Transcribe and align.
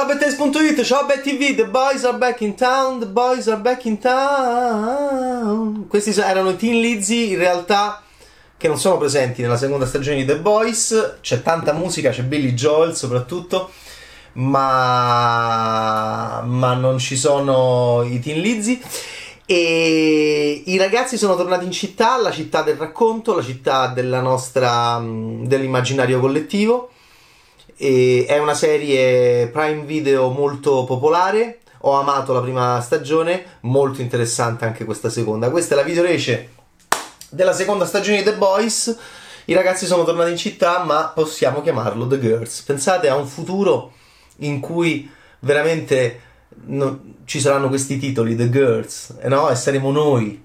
Ciao 0.00 0.08
Bettes.it, 0.08 0.82
ciao 0.82 1.04
BetTV, 1.04 1.56
The 1.56 1.66
Boys 1.66 2.04
are 2.04 2.16
back 2.16 2.40
in 2.40 2.54
town, 2.54 3.00
The 3.00 3.06
Boys 3.06 3.48
are 3.48 3.60
back 3.60 3.84
in 3.84 3.98
town. 3.98 5.88
Questi 5.88 6.18
erano 6.18 6.48
i 6.48 6.56
Teen 6.56 6.80
Lizzy, 6.80 7.32
in 7.32 7.36
realtà 7.36 8.02
che 8.56 8.66
non 8.66 8.78
sono 8.78 8.96
presenti 8.96 9.42
nella 9.42 9.58
seconda 9.58 9.84
stagione 9.84 10.16
di 10.16 10.24
The 10.24 10.38
Boys. 10.38 11.18
C'è 11.20 11.42
tanta 11.42 11.74
musica, 11.74 12.08
c'è 12.08 12.22
Billy 12.22 12.54
Joel 12.54 12.96
soprattutto, 12.96 13.70
ma, 14.32 16.40
ma 16.46 16.72
non 16.72 16.96
ci 16.96 17.18
sono 17.18 18.02
i 18.02 18.20
Teen 18.20 18.40
Lizzy. 18.40 18.80
E 19.44 20.62
i 20.64 20.78
ragazzi 20.78 21.18
sono 21.18 21.36
tornati 21.36 21.66
in 21.66 21.72
città, 21.72 22.16
la 22.16 22.30
città 22.30 22.62
del 22.62 22.76
racconto, 22.76 23.34
la 23.34 23.42
città 23.42 23.92
nostra, 24.22 24.98
dell'immaginario 24.98 26.20
collettivo 26.20 26.88
e 27.82 28.26
è 28.28 28.36
una 28.36 28.52
serie 28.52 29.46
Prime 29.46 29.84
Video 29.84 30.28
molto 30.28 30.84
popolare. 30.84 31.60
Ho 31.84 31.92
amato 31.92 32.34
la 32.34 32.42
prima 32.42 32.78
stagione, 32.82 33.42
molto 33.60 34.02
interessante 34.02 34.66
anche 34.66 34.84
questa 34.84 35.08
seconda. 35.08 35.48
Questa 35.48 35.72
è 35.72 35.78
la 35.78 35.82
videorece 35.82 36.50
della 37.30 37.54
seconda 37.54 37.86
stagione 37.86 38.18
di 38.18 38.24
The 38.24 38.34
Boys. 38.34 38.94
I 39.46 39.54
ragazzi 39.54 39.86
sono 39.86 40.04
tornati 40.04 40.30
in 40.30 40.36
città, 40.36 40.84
ma 40.84 41.10
possiamo 41.14 41.62
chiamarlo 41.62 42.06
The 42.06 42.20
Girls. 42.20 42.60
Pensate 42.60 43.08
a 43.08 43.16
un 43.16 43.26
futuro 43.26 43.94
in 44.40 44.60
cui 44.60 45.10
veramente 45.38 46.20
no, 46.66 47.00
ci 47.24 47.40
saranno 47.40 47.68
questi 47.68 47.98
titoli, 47.98 48.36
The 48.36 48.50
Girls, 48.50 49.14
eh 49.22 49.28
no? 49.28 49.48
E 49.48 49.54
saremo 49.54 49.90
noi, 49.90 50.44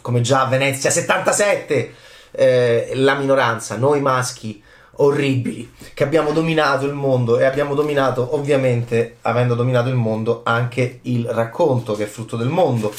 come 0.00 0.20
già 0.20 0.42
a 0.42 0.46
Venezia 0.46 0.90
77, 0.90 1.94
eh, 2.32 2.90
la 2.96 3.14
minoranza, 3.14 3.76
noi 3.76 4.00
maschi 4.00 4.60
orribili 4.96 5.72
che 5.94 6.04
abbiamo 6.04 6.32
dominato 6.32 6.86
il 6.86 6.92
mondo 6.92 7.38
e 7.38 7.44
abbiamo 7.44 7.74
dominato 7.74 8.34
ovviamente 8.34 9.16
avendo 9.22 9.54
dominato 9.54 9.88
il 9.88 9.94
mondo 9.94 10.42
anche 10.44 11.00
il 11.02 11.26
racconto 11.26 11.94
che 11.94 12.04
è 12.04 12.06
frutto 12.06 12.36
del 12.36 12.48
mondo. 12.48 12.92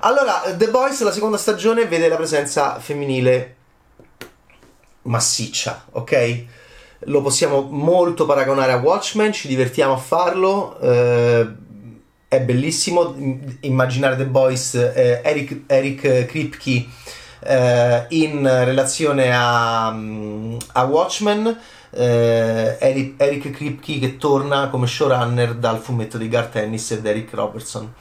Allora 0.00 0.42
The 0.56 0.68
Boys 0.68 1.02
la 1.02 1.12
seconda 1.12 1.36
stagione 1.36 1.86
vede 1.86 2.08
la 2.08 2.16
presenza 2.16 2.78
femminile 2.78 3.56
massiccia 5.02 5.86
ok? 5.90 6.44
Lo 7.04 7.22
possiamo 7.22 7.62
molto 7.62 8.26
paragonare 8.26 8.72
a 8.72 8.76
Watchmen 8.76 9.32
ci 9.32 9.48
divertiamo 9.48 9.94
a 9.94 9.98
farlo 9.98 10.78
eh, 10.80 11.48
è 12.30 12.40
bellissimo. 12.42 13.16
Immaginare 13.62 14.16
The 14.16 14.26
Boys 14.26 14.74
eh, 14.74 15.20
Eric, 15.24 15.62
Eric 15.66 16.26
Kripke 16.26 16.86
eh, 17.40 18.06
in 18.10 18.42
relazione 18.42 19.30
a, 19.34 19.88
a 19.88 20.84
Watchmen. 20.84 21.58
Eh, 21.92 22.76
Eric, 22.78 23.14
Eric 23.16 23.50
Kripke 23.50 23.98
che 23.98 24.16
torna 24.16 24.68
come 24.68 24.86
showrunner 24.86 25.54
dal 25.54 25.78
fumetto 25.78 26.18
di 26.18 26.28
Garth 26.28 26.56
Ennis 26.56 26.90
ed 26.92 27.04
Eric 27.04 27.34
Robertson. 27.34 27.92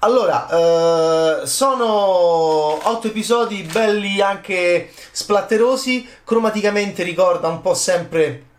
Allora, 0.00 0.48
eh, 1.42 1.46
sono 1.46 1.86
otto 1.86 3.06
episodi 3.06 3.62
belli 3.62 4.20
anche 4.20 4.90
splatterosi, 5.10 6.06
cromaticamente 6.24 7.02
ricorda 7.02 7.48
un 7.48 7.62
po' 7.62 7.74
sempre 7.74 8.52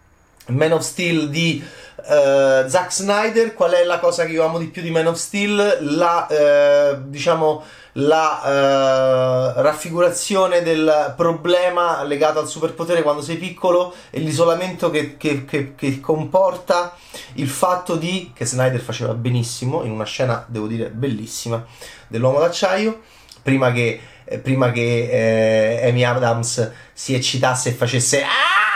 Man 0.47 0.71
of 0.73 0.81
Steel 0.81 1.29
di 1.29 1.63
uh, 1.63 2.67
Zack 2.67 2.91
Snyder. 2.91 3.53
Qual 3.53 3.71
è 3.71 3.83
la 3.83 3.99
cosa 3.99 4.25
che 4.25 4.31
io 4.31 4.43
amo 4.43 4.57
di 4.57 4.67
più 4.67 4.81
di 4.81 4.91
Man 4.91 5.07
of 5.07 5.15
Steel? 5.15 5.77
La, 5.81 6.27
uh, 6.29 7.09
diciamo, 7.09 7.63
la 7.93 8.41
uh, 8.43 9.61
raffigurazione 9.61 10.61
del 10.61 11.13
problema 11.15 12.03
legato 12.03 12.39
al 12.39 12.47
superpotere 12.47 13.01
quando 13.01 13.21
sei 13.21 13.37
piccolo 13.37 13.93
e 14.09 14.19
l'isolamento 14.19 14.89
che, 14.89 15.17
che, 15.17 15.45
che, 15.45 15.75
che, 15.75 15.99
comporta 15.99 16.95
il 17.33 17.47
fatto 17.47 17.95
di, 17.95 18.31
che 18.35 18.45
Snyder 18.45 18.81
faceva 18.81 19.13
benissimo, 19.13 19.83
in 19.83 19.91
una 19.91 20.03
scena, 20.03 20.43
devo 20.47 20.67
dire, 20.67 20.89
bellissima, 20.89 21.65
dell'uomo 22.07 22.39
d'acciaio, 22.39 23.01
prima 23.41 23.71
che, 23.71 23.99
eh, 24.25 24.39
prima 24.39 24.71
che 24.71 25.79
eh, 25.81 25.89
Amy 25.89 26.03
Adams 26.03 26.71
si 26.91 27.13
eccitasse 27.13 27.69
e 27.69 27.73
facesse 27.73 28.23
ah! 28.23 28.74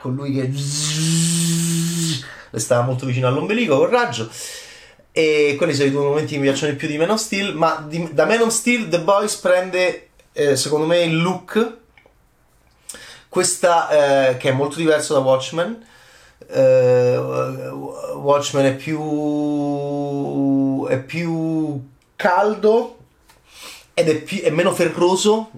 Con 0.00 0.14
lui 0.14 0.32
che 0.32 0.50
stava 2.58 2.82
molto 2.82 3.06
vicino 3.06 3.28
all'ombelico 3.28 3.76
col 3.76 3.88
raggio. 3.88 4.28
E 5.12 5.54
quelli 5.58 5.74
sono 5.74 5.88
i 5.88 5.90
due 5.90 6.02
momenti 6.02 6.32
che 6.34 6.38
mi 6.38 6.46
piacciono 6.46 6.72
di 6.72 6.76
più 6.76 6.86
di 6.88 6.96
Man 6.96 7.10
of 7.10 7.20
Steel 7.20 7.54
ma 7.54 7.84
di, 7.86 8.10
da 8.12 8.26
Man 8.26 8.42
of 8.42 8.48
Steel 8.50 8.88
The 8.88 9.00
Boys 9.00 9.34
prende 9.36 10.10
eh, 10.32 10.54
secondo 10.56 10.86
me 10.86 11.00
il 11.02 11.20
look 11.20 11.78
questa 13.28 14.30
eh, 14.30 14.36
che 14.36 14.50
è 14.50 14.52
molto 14.52 14.76
diverso 14.76 15.14
da 15.14 15.20
Watchmen. 15.20 15.86
Eh, 16.48 17.16
Watchmen 17.16 18.66
è 18.66 18.74
più 18.74 18.98
è 20.88 20.98
più 20.98 21.80
caldo 22.16 22.98
ed 23.94 24.08
è, 24.08 24.16
più, 24.16 24.40
è 24.40 24.50
meno 24.50 24.72
ferroso. 24.72 25.50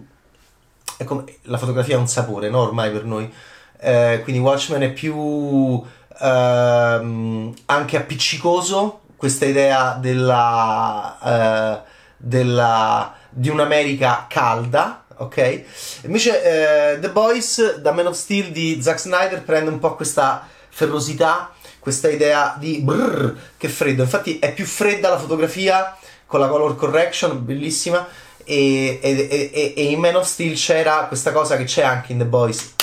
È 0.97 1.05
come, 1.05 1.25
la 1.43 1.57
fotografia 1.59 1.97
ha 1.97 2.01
un 2.01 2.09
sapore 2.09 2.51
no 2.51 2.61
ormai 2.61 2.91
per 2.91 3.05
noi 3.05 3.33
eh, 3.83 4.21
quindi 4.23 4.41
Watchmen 4.41 4.83
è 4.83 4.93
più 4.93 5.83
ehm, 6.21 7.55
anche 7.67 7.97
appiccicoso 7.97 9.01
questa 9.17 9.45
idea 9.45 9.99
della, 10.01 11.19
eh, 11.25 11.89
della, 12.17 13.15
di 13.29 13.49
un'America 13.49 14.27
calda, 14.29 15.05
ok? 15.17 15.65
Invece 16.03 16.95
eh, 16.95 16.99
The 17.01 17.11
Boys 17.11 17.79
da 17.79 17.91
Man 17.91 18.07
of 18.07 18.15
Steel 18.15 18.53
di 18.53 18.81
Zack 18.81 19.01
Snyder 19.01 19.43
prende 19.43 19.71
un 19.71 19.81
po' 19.81 19.97
questa 19.97 20.47
ferrosità, 20.69 21.51
questa 21.81 22.09
idea 22.09 22.55
di 22.59 22.81
brrr, 22.83 23.35
che 23.57 23.69
freddo. 23.69 24.03
Infatti 24.03 24.39
è 24.39 24.53
più 24.55 24.65
fredda 24.65 25.09
la 25.09 25.19
fotografia 25.19 25.97
con 26.27 26.39
la 26.39 26.47
color 26.47 26.77
correction, 26.77 27.45
bellissima. 27.45 28.07
E, 28.45 28.99
e, 29.01 29.51
e, 29.53 29.75
e 29.77 29.83
in 29.85 30.01
Man 30.01 30.17
of 30.17 30.27
Steel 30.27 30.57
c'era 30.57 31.05
questa 31.07 31.31
cosa 31.31 31.57
che 31.57 31.65
c'è 31.65 31.83
anche 31.83 32.11
in 32.11 32.19
The 32.19 32.25
Boys 32.25 32.75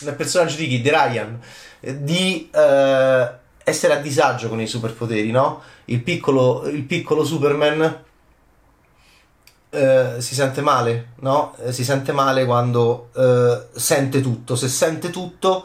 nel 0.00 0.14
personaggio 0.14 0.56
di 0.56 0.68
Kid 0.68 0.88
Ryan 0.88 1.40
di 1.80 2.48
eh, 2.52 3.28
essere 3.64 3.94
a 3.94 4.00
disagio 4.00 4.48
con 4.48 4.60
i 4.60 4.66
superpoteri, 4.66 5.30
no? 5.30 5.62
Il 5.86 6.02
piccolo, 6.02 6.66
il 6.68 6.82
piccolo 6.82 7.24
Superman 7.24 8.02
eh, 9.70 10.14
si 10.18 10.34
sente 10.34 10.60
male, 10.60 11.08
no? 11.20 11.56
Eh, 11.64 11.72
si 11.72 11.84
sente 11.84 12.12
male 12.12 12.44
quando 12.44 13.10
eh, 13.14 13.66
sente 13.72 14.20
tutto. 14.20 14.56
Se 14.56 14.68
sente 14.68 15.10
tutto 15.10 15.64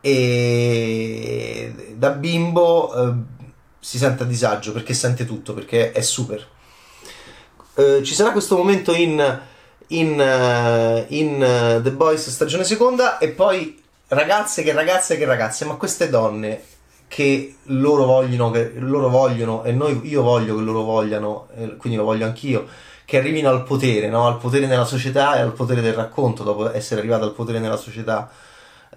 e 0.00 1.94
da 1.96 2.10
bimbo 2.10 2.94
eh, 2.94 3.14
si 3.78 3.98
sente 3.98 4.24
a 4.24 4.26
disagio 4.26 4.72
perché 4.72 4.94
sente 4.94 5.24
tutto, 5.24 5.54
perché 5.54 5.92
è 5.92 6.00
super. 6.00 6.46
Eh, 7.74 8.02
ci 8.02 8.14
sarà 8.14 8.32
questo 8.32 8.56
momento 8.56 8.94
in, 8.94 9.40
in, 9.88 11.04
in 11.08 11.80
The 11.82 11.92
Boys 11.92 12.28
stagione 12.28 12.64
seconda 12.64 13.18
e 13.18 13.28
poi 13.28 13.82
ragazze 14.08 14.62
che 14.62 14.72
ragazze 14.72 15.16
che 15.16 15.24
ragazze, 15.24 15.64
ma 15.64 15.74
queste 15.74 16.08
donne 16.08 16.62
che 17.08 17.56
loro 17.64 18.04
vogliono, 18.04 18.50
che 18.50 18.72
loro 18.76 19.08
vogliono 19.08 19.62
e 19.64 19.72
noi, 19.72 20.00
io 20.04 20.22
voglio 20.22 20.56
che 20.56 20.62
loro 20.62 20.82
vogliano, 20.82 21.48
quindi 21.78 21.98
lo 21.98 22.04
voglio 22.04 22.26
anch'io, 22.26 22.66
che 23.04 23.18
arrivino 23.18 23.48
al 23.48 23.62
potere, 23.62 24.08
no? 24.08 24.26
al 24.26 24.38
potere 24.38 24.66
nella 24.66 24.84
società 24.84 25.36
e 25.36 25.40
al 25.40 25.52
potere 25.52 25.80
del 25.80 25.94
racconto 25.94 26.42
dopo 26.42 26.72
essere 26.72 27.00
arrivato 27.00 27.24
al 27.24 27.32
potere 27.32 27.60
nella 27.60 27.76
società. 27.76 28.28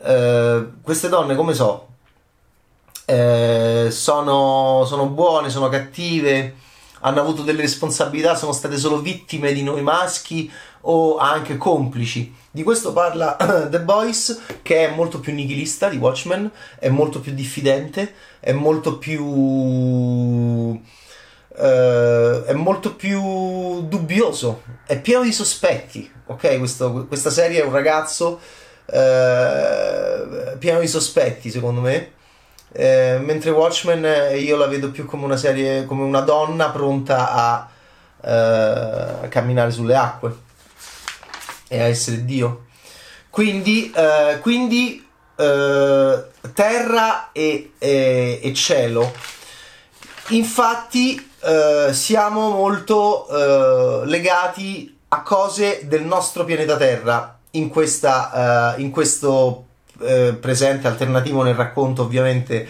Eh, 0.02 0.66
queste 0.82 1.10
donne, 1.10 1.36
come 1.36 1.54
so, 1.54 1.88
eh, 3.06 3.88
sono, 3.92 4.84
sono 4.86 5.06
buone, 5.08 5.50
sono 5.50 5.70
cattive, 5.70 6.56
hanno 7.02 7.22
avuto 7.22 7.44
delle 7.44 7.62
responsabilità, 7.62 8.36
sono 8.36 8.52
state 8.52 8.78
solo 8.78 9.00
vittime 9.00 9.54
di 9.54 9.64
noi 9.64 9.82
maschi 9.82 10.52
o 10.82 11.18
anche 11.18 11.58
complici. 11.58 12.34
Di 12.52 12.64
questo 12.64 12.94
parla 12.94 13.36
The 13.70 13.80
Boys, 13.82 14.42
che 14.62 14.88
è 14.88 14.94
molto 14.94 15.20
più 15.20 15.34
nichilista 15.34 15.90
di 15.90 15.98
Watchmen, 15.98 16.50
è 16.78 16.90
molto 16.90 17.20
più 17.20 17.34
diffidente, 17.34 18.14
è 18.40 18.52
molto 18.54 18.98
più. 18.98 19.24
Uh, 21.62 22.44
è 22.46 22.54
molto 22.54 22.96
più 22.96 23.86
dubbioso, 23.88 24.62
è 24.86 25.00
pieno 25.00 25.24
di 25.24 25.34
sospetti. 25.34 26.10
Ok, 26.28 26.58
Questo, 26.58 27.06
questa 27.08 27.30
serie 27.30 27.62
è 27.62 27.66
un 27.66 27.74
ragazzo 27.74 28.40
uh, 28.86 30.58
pieno 30.58 30.80
di 30.80 30.88
sospetti, 30.88 31.50
secondo 31.52 31.82
me. 31.82 32.12
Uh, 32.72 33.20
mentre 33.22 33.50
Watchmen 33.50 34.38
io 34.40 34.56
la 34.56 34.68
vedo 34.68 34.90
più 34.90 35.06
come 35.06 35.26
una 35.26 35.38
serie, 35.38 35.86
come 35.86 36.04
una 36.04 36.22
donna 36.22 36.70
pronta 36.70 37.32
a, 37.32 37.70
a 38.22 39.28
camminare 39.28 39.72
sulle 39.72 39.96
acque 39.96 40.48
e 41.70 41.80
a 41.80 41.86
essere 41.86 42.26
Dio. 42.26 42.66
Quindi, 43.30 43.90
eh, 43.96 44.40
quindi 44.42 45.08
eh, 45.38 46.24
terra 46.54 47.32
e, 47.32 47.72
e, 47.78 48.40
e, 48.44 48.54
cielo. 48.54 49.14
Infatti 50.30 51.32
eh, 51.42 51.94
siamo 51.94 52.50
molto 52.50 53.28
eh, 53.30 54.06
legati 54.06 54.98
a 55.10 55.22
cose 55.22 55.82
del 55.86 56.04
nostro 56.04 56.44
pianeta 56.44 56.76
Terra 56.76 57.40
in, 57.52 57.70
questa, 57.70 58.76
eh, 58.76 58.82
in 58.82 58.92
questo 58.92 59.66
eh, 60.02 60.34
presente 60.40 60.88
alternativo 60.88 61.42
nel 61.42 61.56
racconto 61.56 62.04
ovviamente 62.04 62.68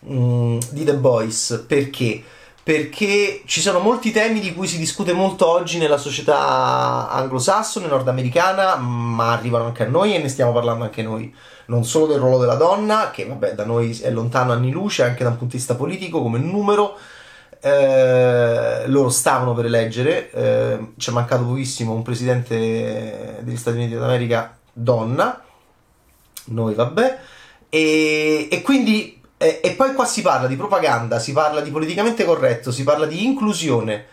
mh, 0.00 0.58
di 0.70 0.84
The 0.84 0.94
Boys. 0.94 1.64
Perché? 1.66 2.22
Perché 2.68 3.40
ci 3.46 3.62
sono 3.62 3.78
molti 3.78 4.10
temi 4.10 4.40
di 4.40 4.52
cui 4.52 4.66
si 4.66 4.76
discute 4.76 5.14
molto 5.14 5.48
oggi 5.48 5.78
nella 5.78 5.96
società 5.96 7.08
anglosassone, 7.08 7.86
nordamericana, 7.86 8.76
ma 8.76 9.32
arrivano 9.32 9.64
anche 9.64 9.84
a 9.84 9.88
noi 9.88 10.14
e 10.14 10.18
ne 10.18 10.28
stiamo 10.28 10.52
parlando 10.52 10.84
anche 10.84 11.02
noi. 11.02 11.34
Non 11.68 11.86
solo 11.86 12.04
del 12.08 12.18
ruolo 12.18 12.36
della 12.36 12.56
donna, 12.56 13.10
che 13.10 13.24
vabbè 13.24 13.54
da 13.54 13.64
noi 13.64 13.98
è 14.02 14.10
lontano 14.10 14.52
anni 14.52 14.70
luce, 14.70 15.02
anche 15.02 15.22
da 15.22 15.30
un 15.30 15.38
punto 15.38 15.52
di 15.52 15.56
vista 15.56 15.76
politico, 15.76 16.20
come 16.20 16.38
numero, 16.38 16.98
eh, 17.62 18.86
loro 18.86 19.08
stavano 19.08 19.54
per 19.54 19.64
eleggere, 19.64 20.30
eh, 20.30 20.78
ci 20.98 21.08
è 21.08 21.12
mancato 21.14 21.44
pochissimo 21.44 21.94
un 21.94 22.02
presidente 22.02 23.38
degli 23.40 23.56
Stati 23.56 23.78
Uniti 23.78 23.94
d'America 23.94 24.58
donna, 24.74 25.42
noi 26.48 26.74
vabbè, 26.74 27.18
e, 27.70 28.48
e 28.50 28.60
quindi, 28.60 29.17
e, 29.38 29.60
e, 29.62 29.70
poi 29.72 29.94
qua 29.94 30.04
si 30.04 30.20
parla 30.20 30.46
di 30.46 30.56
propaganda, 30.56 31.18
si 31.18 31.32
parla 31.32 31.60
di 31.60 31.70
politicamente 31.70 32.24
corretto, 32.24 32.70
si 32.70 32.84
parla 32.84 33.06
di 33.06 33.24
inclusione, 33.24 34.06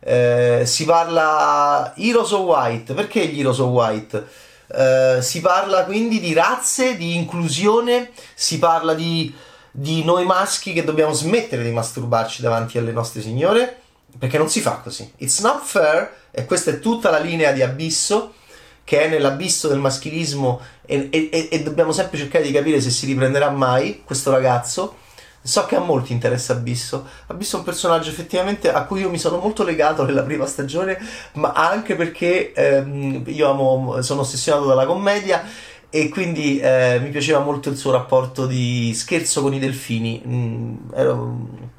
eh, 0.00 0.62
si 0.64 0.84
parla 0.84 1.92
Heroes 1.96 2.32
of 2.32 2.40
White, 2.40 2.94
perché 2.94 3.26
gli 3.26 3.38
Heroes 3.38 3.58
of 3.58 3.68
White? 3.68 4.26
Eh, 4.74 5.18
si 5.20 5.40
parla 5.40 5.84
quindi 5.84 6.18
di 6.18 6.32
razze, 6.32 6.96
di 6.96 7.14
inclusione, 7.14 8.10
si 8.34 8.58
parla 8.58 8.94
di 8.94 9.32
di 9.74 10.04
noi 10.04 10.26
maschi 10.26 10.74
che 10.74 10.84
dobbiamo 10.84 11.14
smettere 11.14 11.64
di 11.64 11.70
masturbarci 11.70 12.42
davanti 12.42 12.76
alle 12.76 12.92
nostre 12.92 13.22
signore, 13.22 13.80
perché 14.18 14.36
non 14.36 14.50
si 14.50 14.60
fa 14.60 14.72
così. 14.82 15.10
It's 15.16 15.40
not 15.40 15.64
fair, 15.64 16.14
e 16.30 16.44
questa 16.44 16.70
è 16.70 16.78
tutta 16.78 17.10
la 17.10 17.18
linea 17.18 17.52
di 17.52 17.62
abisso, 17.62 18.34
che 18.84 19.02
è 19.02 19.08
nell'abisso 19.08 19.68
del 19.68 19.78
maschilismo, 19.78 20.60
e, 20.84 21.08
e, 21.10 21.48
e 21.50 21.62
dobbiamo 21.62 21.92
sempre 21.92 22.18
cercare 22.18 22.44
di 22.44 22.52
capire 22.52 22.80
se 22.80 22.90
si 22.90 23.06
riprenderà 23.06 23.50
mai 23.50 24.02
questo 24.04 24.30
ragazzo. 24.30 24.96
So 25.44 25.66
che 25.66 25.74
a 25.74 25.80
molti 25.80 26.12
interessa 26.12 26.52
Abisso. 26.52 27.04
Abisso 27.26 27.56
è 27.56 27.58
un 27.58 27.64
personaggio 27.64 28.10
effettivamente 28.10 28.72
a 28.72 28.84
cui 28.84 29.00
io 29.00 29.10
mi 29.10 29.18
sono 29.18 29.38
molto 29.38 29.64
legato 29.64 30.04
nella 30.04 30.22
prima 30.22 30.46
stagione, 30.46 30.96
ma 31.32 31.52
anche 31.52 31.96
perché 31.96 32.52
ehm, 32.52 33.24
io 33.26 33.50
amo, 33.50 34.00
sono 34.02 34.20
ossessionato 34.20 34.66
dalla 34.66 34.86
commedia 34.86 35.42
e 35.90 36.08
quindi 36.08 36.58
eh, 36.60 37.00
mi 37.02 37.10
piaceva 37.10 37.40
molto 37.40 37.70
il 37.70 37.76
suo 37.76 37.90
rapporto 37.90 38.46
di 38.46 38.92
scherzo 38.94 39.42
con 39.42 39.52
i 39.52 39.58
delfini. 39.58 40.22
Mm, 40.24 40.76
ero... 40.94 41.71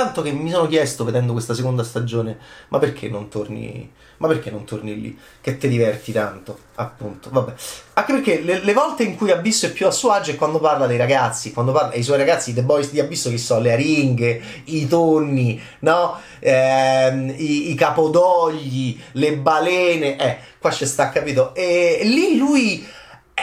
Tanto 0.00 0.22
che 0.22 0.32
mi 0.32 0.48
sono 0.48 0.66
chiesto 0.66 1.04
vedendo 1.04 1.32
questa 1.34 1.52
seconda 1.52 1.84
stagione, 1.84 2.38
ma 2.68 2.78
perché 2.78 3.10
non 3.10 3.28
torni, 3.28 3.92
ma 4.16 4.28
perché 4.28 4.50
non 4.50 4.64
torni 4.64 4.98
lì? 4.98 5.18
Che 5.42 5.58
ti 5.58 5.68
diverti 5.68 6.10
tanto, 6.10 6.56
appunto. 6.76 7.28
Vabbè. 7.30 7.52
Anche 7.92 8.12
perché 8.14 8.40
le, 8.40 8.64
le, 8.64 8.72
volte 8.72 9.02
in 9.02 9.14
cui 9.14 9.30
Abisso 9.30 9.66
è 9.66 9.72
più 9.72 9.86
a 9.86 9.90
suo 9.90 10.12
agio 10.12 10.30
è 10.30 10.36
quando 10.36 10.58
parla 10.58 10.86
dei 10.86 10.96
ragazzi, 10.96 11.52
quando 11.52 11.72
parla 11.72 11.90
dei 11.90 12.02
suoi 12.02 12.16
ragazzi, 12.16 12.54
The 12.54 12.62
Boys 12.62 12.92
di 12.92 12.98
Abisso, 12.98 13.28
che 13.28 13.36
so, 13.36 13.60
le 13.60 13.72
aringhe, 13.72 14.40
i 14.64 14.88
tonni, 14.88 15.60
no? 15.80 16.18
Eh, 16.38 17.34
i, 17.36 17.70
i, 17.70 17.74
capodogli, 17.74 18.98
le 19.12 19.36
balene, 19.36 20.16
eh, 20.18 20.38
qua 20.58 20.70
c'è 20.70 20.86
sta, 20.86 21.10
capito? 21.10 21.54
E 21.54 22.00
lì 22.04 22.38
lui 22.38 22.88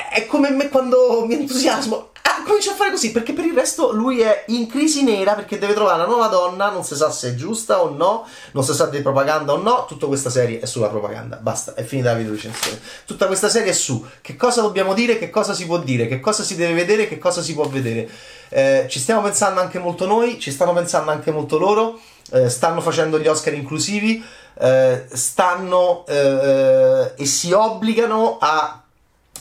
è 0.10 0.26
come 0.26 0.50
me 0.50 0.70
quando 0.70 1.24
mi 1.28 1.36
entusiasmo 1.36 2.07
comincia 2.46 2.72
a 2.72 2.76
fare 2.76 2.92
così 2.92 3.12
perché 3.12 3.34
per 3.34 3.46
il 3.46 3.54
resto 3.54 3.92
lui 3.92 4.22
è 4.22 4.44
in 4.48 4.68
crisi 4.68 5.04
nera 5.04 5.34
perché 5.34 5.58
deve 5.58 5.74
trovare 5.74 5.98
una 5.98 6.08
nuova 6.08 6.28
donna, 6.28 6.70
non 6.70 6.84
si 6.84 6.96
sa 6.96 7.12
se 7.12 7.30
è 7.30 7.36
giusta 7.36 7.82
o 7.82 7.90
no, 7.90 8.28
non 8.52 8.64
si 8.64 8.74
sa 8.74 8.88
di 8.88 9.02
propaganda 9.02 9.54
o 9.54 9.58
no, 9.58 9.86
tutta 9.88 10.08
questa 10.08 10.30
serie 10.30 10.60
è 10.60 10.66
sulla 10.66 10.88
propaganda, 10.88 11.38
basta, 11.38 11.74
è 11.74 11.84
finita 11.84 12.12
la 12.12 12.18
video 12.18 12.34
recensione. 12.34 12.80
Tutta 13.06 13.28
questa 13.28 13.50
serie 13.50 13.72
è 13.72 13.74
su 13.74 14.06
che 14.22 14.36
cosa 14.36 14.62
dobbiamo 14.62 14.94
dire, 14.94 15.18
che 15.18 15.30
cosa 15.30 15.54
si 15.54 15.66
può 15.66 15.78
dire, 15.78 16.08
che 16.08 16.20
cosa 16.20 16.44
si 16.44 16.56
deve 16.56 16.74
vedere, 16.74 17.08
che 17.08 17.18
cosa 17.18 17.42
si 17.42 17.54
può 17.54 17.68
vedere. 17.68 18.10
Eh, 18.50 18.86
ci 18.90 19.00
stiamo 19.00 19.22
pensando 19.22 19.60
anche 19.60 19.80
molto 19.80 20.06
noi, 20.06 20.40
ci 20.40 20.52
stanno 20.52 20.74
pensando 20.74 21.12
anche 21.12 21.32
molto 21.32 21.58
loro, 21.58 22.00
eh, 22.32 22.50
stanno 22.50 22.82
facendo 22.82 23.20
gli 23.20 23.28
Oscar 23.28 23.54
inclusivi, 23.54 24.24
eh, 24.60 25.06
stanno 25.12 26.06
eh, 26.08 27.14
e 27.16 27.26
si 27.26 27.52
obbligano 27.52 28.38
a 28.40 28.82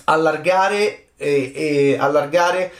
allargare 0.04 1.06
e, 1.16 1.52
e 1.54 1.96
allargare 1.98 2.72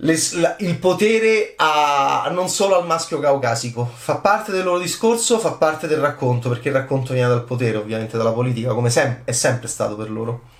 le, 0.00 0.16
la, 0.34 0.56
il 0.58 0.76
potere 0.78 1.54
a, 1.56 2.28
non 2.30 2.48
solo 2.48 2.76
al 2.76 2.86
maschio 2.86 3.18
caucasico. 3.20 3.90
Fa 3.92 4.16
parte 4.16 4.52
del 4.52 4.64
loro 4.64 4.78
discorso, 4.78 5.38
fa 5.38 5.52
parte 5.52 5.86
del 5.86 5.98
racconto, 6.00 6.48
perché 6.48 6.68
il 6.68 6.74
racconto 6.74 7.12
viene 7.12 7.28
dal 7.28 7.44
potere, 7.44 7.78
ovviamente 7.78 8.16
dalla 8.16 8.32
politica, 8.32 8.74
come 8.74 8.90
sem- 8.90 9.22
è 9.24 9.32
sempre 9.32 9.68
stato 9.68 9.96
per 9.96 10.10
loro. 10.10 10.56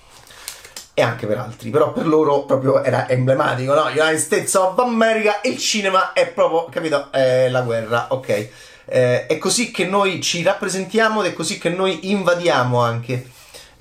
E 0.93 1.01
anche 1.01 1.27
per 1.27 1.37
altri, 1.37 1.69
però 1.69 1.93
per 1.93 2.05
loro 2.05 2.43
proprio 2.43 2.83
era 2.83 3.07
emblematico, 3.07 3.73
no? 3.73 3.83
United 3.83 4.17
States 4.17 4.53
of 4.55 4.77
America, 4.79 5.39
il 5.43 5.57
cinema 5.57 6.11
è 6.11 6.27
proprio, 6.27 6.65
capito? 6.69 7.09
È 7.09 7.47
la 7.47 7.61
guerra, 7.61 8.07
ok. 8.09 8.49
Eh, 8.83 9.25
è 9.27 9.37
così 9.37 9.71
che 9.71 9.85
noi 9.85 10.19
ci 10.19 10.43
rappresentiamo 10.43 11.23
ed 11.23 11.31
è 11.31 11.33
così 11.33 11.57
che 11.57 11.69
noi 11.69 12.11
invadiamo 12.11 12.81
anche 12.81 13.29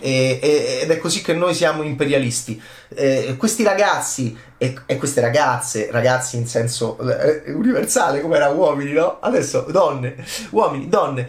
e, 0.01 0.39
e, 0.41 0.79
ed 0.83 0.91
è 0.91 0.99
così 0.99 1.23
che 1.23 1.35
noi 1.35 1.55
siamo 1.55 1.83
imperialisti. 1.83 2.61
Eh, 2.95 3.35
questi 3.37 3.63
ragazzi 3.63 4.37
e, 4.57 4.77
e, 4.87 4.97
queste 4.97 5.21
ragazze, 5.21 5.89
ragazzi 5.91 6.37
in 6.37 6.47
senso 6.47 6.99
eh, 6.99 7.53
universale, 7.53 8.21
come 8.21 8.37
era 8.37 8.49
uomini, 8.49 8.93
no? 8.93 9.19
Adesso 9.21 9.67
donne, 9.71 10.17
uomini, 10.51 10.89
donne. 10.89 11.29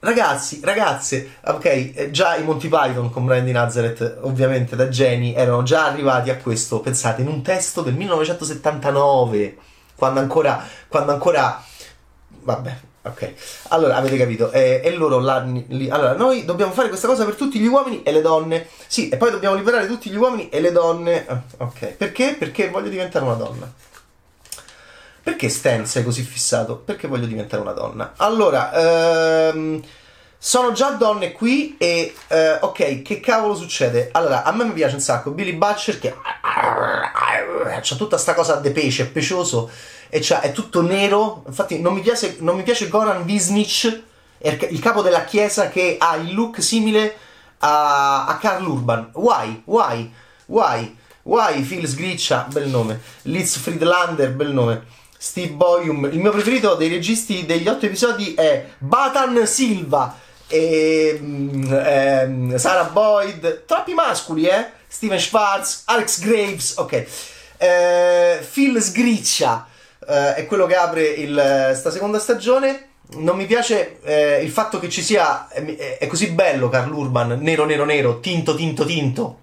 Ragazzi, 0.00 0.60
ragazze, 0.62 1.36
ok, 1.44 1.64
eh, 1.64 2.10
già 2.12 2.36
i 2.36 2.44
Monty 2.44 2.68
Python 2.68 3.10
con 3.10 3.24
Brian 3.24 3.44
di 3.44 3.50
Nazareth, 3.50 4.18
ovviamente 4.20 4.76
da 4.76 4.88
geni, 4.88 5.34
erano 5.34 5.64
già 5.64 5.86
arrivati 5.86 6.30
a 6.30 6.36
questo, 6.36 6.80
pensate, 6.80 7.22
in 7.22 7.28
un 7.28 7.42
testo 7.42 7.82
del 7.82 7.94
1979, 7.94 9.56
quando 9.96 10.20
ancora, 10.20 10.64
quando 10.86 11.10
ancora, 11.10 11.60
vabbè, 12.42 12.76
Ok, 13.00 13.32
allora 13.68 13.96
avete 13.96 14.16
capito, 14.16 14.50
eh, 14.50 14.80
e 14.82 14.90
loro 14.92 15.18
l'hanno. 15.20 15.64
Allora, 15.88 16.14
noi 16.14 16.44
dobbiamo 16.44 16.72
fare 16.72 16.88
questa 16.88 17.06
cosa 17.06 17.24
per 17.24 17.36
tutti 17.36 17.58
gli 17.58 17.66
uomini 17.66 18.02
e 18.02 18.12
le 18.12 18.20
donne. 18.20 18.68
Sì, 18.86 19.08
e 19.08 19.16
poi 19.16 19.30
dobbiamo 19.30 19.54
liberare 19.54 19.86
tutti 19.86 20.10
gli 20.10 20.16
uomini 20.16 20.48
e 20.48 20.60
le 20.60 20.72
donne. 20.72 21.26
Ah, 21.26 21.40
ok, 21.58 21.94
perché? 21.94 22.34
Perché 22.38 22.68
voglio 22.68 22.88
diventare 22.88 23.24
una 23.24 23.34
donna. 23.34 23.72
Perché 25.22 25.48
Stan 25.48 25.86
sei 25.86 26.04
così 26.04 26.22
fissato? 26.22 26.76
Perché 26.76 27.06
voglio 27.06 27.26
diventare 27.26 27.62
una 27.62 27.72
donna. 27.72 28.14
Allora, 28.16 28.72
ehm, 29.48 29.82
sono 30.36 30.72
già 30.72 30.90
donne 30.90 31.32
qui 31.32 31.76
e 31.78 32.14
eh, 32.28 32.58
ok, 32.60 33.02
che 33.02 33.20
cavolo 33.20 33.54
succede? 33.54 34.08
Allora, 34.12 34.42
a 34.42 34.52
me 34.52 34.64
mi 34.64 34.72
piace 34.72 34.94
un 34.94 35.00
sacco 35.00 35.30
Billy 35.30 35.52
Butcher 35.52 35.98
che 35.98 36.14
c'ha 37.80 37.96
tutta 37.96 38.16
sta 38.16 38.34
cosa 38.34 38.54
de 38.54 38.70
pesce, 38.70 39.06
pecioso 39.06 39.70
e 40.08 40.20
cioè 40.20 40.40
è 40.40 40.52
tutto 40.52 40.82
nero. 40.82 41.44
Infatti, 41.46 41.80
non 41.80 41.94
mi 41.94 42.00
piace, 42.00 42.36
non 42.40 42.56
mi 42.56 42.62
piace 42.62 42.88
Goran 42.88 43.24
Visnich, 43.24 44.02
il 44.38 44.80
capo 44.80 45.02
della 45.02 45.24
chiesa 45.24 45.68
che 45.68 45.96
ha 45.98 46.16
il 46.16 46.34
look 46.34 46.62
simile 46.62 47.16
a, 47.58 48.26
a 48.26 48.36
Carl 48.38 48.66
Urban. 48.66 49.10
Why? 49.14 49.62
Why? 49.64 50.12
Why? 50.46 50.96
Why? 51.22 51.62
Phil 51.62 51.86
Sgriccia, 51.86 52.46
bel 52.50 52.68
nome. 52.68 53.00
Liz 53.22 53.56
Friedlander, 53.56 54.32
bel 54.32 54.52
nome. 54.52 54.84
Steve 55.16 55.52
Boyum. 55.52 56.08
Il 56.12 56.20
mio 56.20 56.30
preferito 56.30 56.74
dei 56.74 56.88
registi 56.88 57.44
degli 57.44 57.66
otto 57.66 57.86
episodi 57.86 58.34
è 58.34 58.66
Batan 58.78 59.46
Silva 59.46 60.16
e 60.46 61.20
ehm, 61.20 62.56
Sarah 62.56 62.84
Boyd. 62.84 63.64
Troppi 63.66 63.94
mascoli, 63.94 64.46
eh? 64.46 64.70
Steven 64.86 65.18
Schwartz, 65.18 65.82
Alex 65.86 66.20
Graves, 66.20 66.74
ok. 66.76 67.06
Eh, 67.58 68.46
Phil 68.50 68.80
Sgriccia 68.80 69.67
eh, 70.08 70.34
è 70.36 70.46
quello 70.46 70.66
che 70.66 70.74
apre 70.74 71.02
il, 71.02 71.72
sta 71.74 71.90
seconda 71.90 72.18
stagione. 72.18 72.86
Non 73.10 73.36
mi 73.36 73.46
piace 73.46 74.00
eh, 74.02 74.42
il 74.42 74.50
fatto 74.50 74.78
che 74.78 74.88
ci 74.88 75.02
sia. 75.02 75.48
È, 75.48 75.98
è, 75.98 76.06
così 76.06 76.28
bello 76.30 76.68
Carl 76.68 76.92
Urban, 76.92 77.38
nero, 77.40 77.64
nero, 77.64 77.84
nero, 77.84 78.20
tinto, 78.20 78.54
tinto, 78.54 78.84
tinto. 78.84 79.40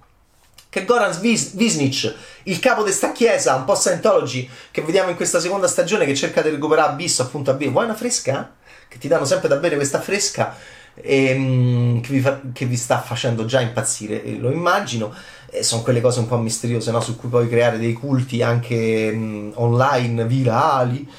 Che 0.69 0.83
Goran 0.83 1.17
Vis- 1.21 1.55
Visnich, 1.55 2.13
il 2.43 2.59
capo 2.59 2.83
di 2.83 2.91
sta 2.91 3.11
chiesa, 3.11 3.55
un 3.55 3.63
po' 3.63 3.75
Scientology, 3.75 4.49
che 4.71 4.81
vediamo 4.81 5.09
in 5.09 5.15
questa 5.15 5.39
seconda 5.39 5.67
stagione, 5.67 6.05
che 6.05 6.15
cerca 6.15 6.41
di 6.41 6.49
recuperare 6.49 6.91
Abisso, 6.91 7.21
appunto, 7.21 7.51
a 7.51 7.53
bere. 7.53 7.71
Vuoi 7.71 7.85
una 7.85 7.95
fresca? 7.95 8.53
Che 8.87 8.97
ti 8.97 9.07
danno 9.07 9.25
sempre 9.25 9.47
da 9.47 9.55
bere 9.55 9.75
questa 9.75 10.01
fresca. 10.01 10.55
Ehm, 11.01 12.01
che, 12.01 12.11
vi 12.11 12.19
fa, 12.21 12.39
che, 12.53 12.65
vi 12.65 12.77
sta 12.77 12.99
facendo 13.01 13.45
già 13.45 13.59
impazzire, 13.59 14.23
lo 14.37 14.49
immagino 14.49 15.13
eh, 15.55 15.63
sono 15.63 15.81
quelle 15.81 16.01
cose 16.01 16.19
un 16.19 16.27
po' 16.27 16.37
misteriose 16.37 16.91
no? 16.91 17.01
su 17.01 17.15
cui 17.15 17.29
puoi 17.29 17.47
creare 17.47 17.77
dei 17.77 17.93
culti 17.93 18.41
anche 18.41 19.11
mh, 19.11 19.53
online 19.55 20.25
virali. 20.25 21.09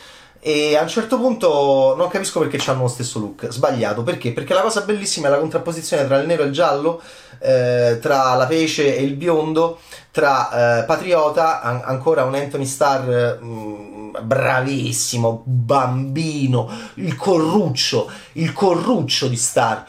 E 0.41 0.77
a 0.77 0.83
un 0.83 0.89
certo 0.89 1.19
punto 1.19 1.95
non 1.97 2.07
capisco 2.09 2.39
perché 2.39 2.71
hanno 2.71 2.83
lo 2.83 2.89
stesso 2.89 3.19
look. 3.19 3.49
Sbagliato. 3.49 4.05
Perché? 4.05 4.33
Perché 4.33 4.55
la 4.55 4.61
cosa 4.61 4.83
bellissima 4.83 5.27
è 5.27 5.31
la 5.31 5.39
contrapposizione 5.39 6.07
tra 6.07 6.19
il 6.19 6.27
nero 6.27 6.45
e 6.45 6.47
il 6.47 6.53
giallo, 6.53 7.03
eh, 7.41 7.99
tra 8.01 8.35
la 8.35 8.47
pece 8.47 8.97
e 8.97 9.03
il 9.03 9.15
biondo, 9.15 9.81
tra 10.13 10.83
eh, 10.83 10.85
Patriota, 10.85 11.63
an- 11.63 11.83
ancora 11.85 12.23
un 12.23 12.35
Anthony 12.35 12.65
Starr 12.65 13.41
mh, 13.41 13.96
bravissimo, 14.23 15.43
bambino, 15.45 16.69
il 16.95 17.17
corruccio, 17.17 18.11
il 18.33 18.53
corruccio 18.53 19.29
di 19.29 19.37
Starr 19.37 19.83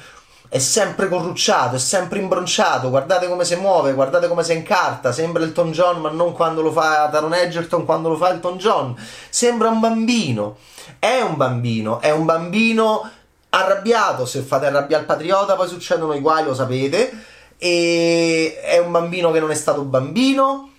è 0.50 0.60
sempre 0.60 1.10
corrucciato, 1.10 1.76
è 1.76 1.80
sempre 1.80 2.20
imbronciato, 2.20 2.90
guardate 2.90 3.28
come 3.28 3.44
si 3.44 3.56
muove, 3.56 3.94
guardate 3.94 4.28
come 4.28 4.44
si 4.44 4.54
incarta, 4.54 5.12
sembra 5.12 5.44
il 5.44 5.52
Tom 5.52 5.72
John 5.72 6.00
ma 6.00 6.10
non 6.10 6.32
quando 6.32 6.62
lo 6.62 6.72
fa 6.72 7.10
Taron 7.10 7.34
Egerton, 7.34 7.84
quando 7.84 8.10
lo 8.10 8.16
fa 8.16 8.30
il 8.30 8.40
Tom 8.40 8.58
John, 8.58 8.96
sembra 9.30 9.68
un 9.68 9.80
bambino, 9.82 10.58
è 11.00 11.20
un 11.20 11.36
bambino, 11.36 12.00
è 12.00 12.12
un 12.12 12.24
bambino 12.24 13.10
arrabbiato, 13.50 14.26
se 14.26 14.42
fate 14.42 14.68
arrabbiare 14.68 15.02
il 15.04 15.08
patriota 15.08 15.56
poi 15.56 15.68
succedono 15.68 16.14
i 16.14 16.22
guai, 16.22 16.46
lo 16.46 16.54
sapete, 16.54 17.12
e 17.58 18.60
è 18.62 18.78
un 18.78 18.92
bambino 18.92 19.32
che 19.32 19.40
non 19.40 19.52
è 19.52 19.56
stato 19.56 19.82
bambino. 19.84 20.72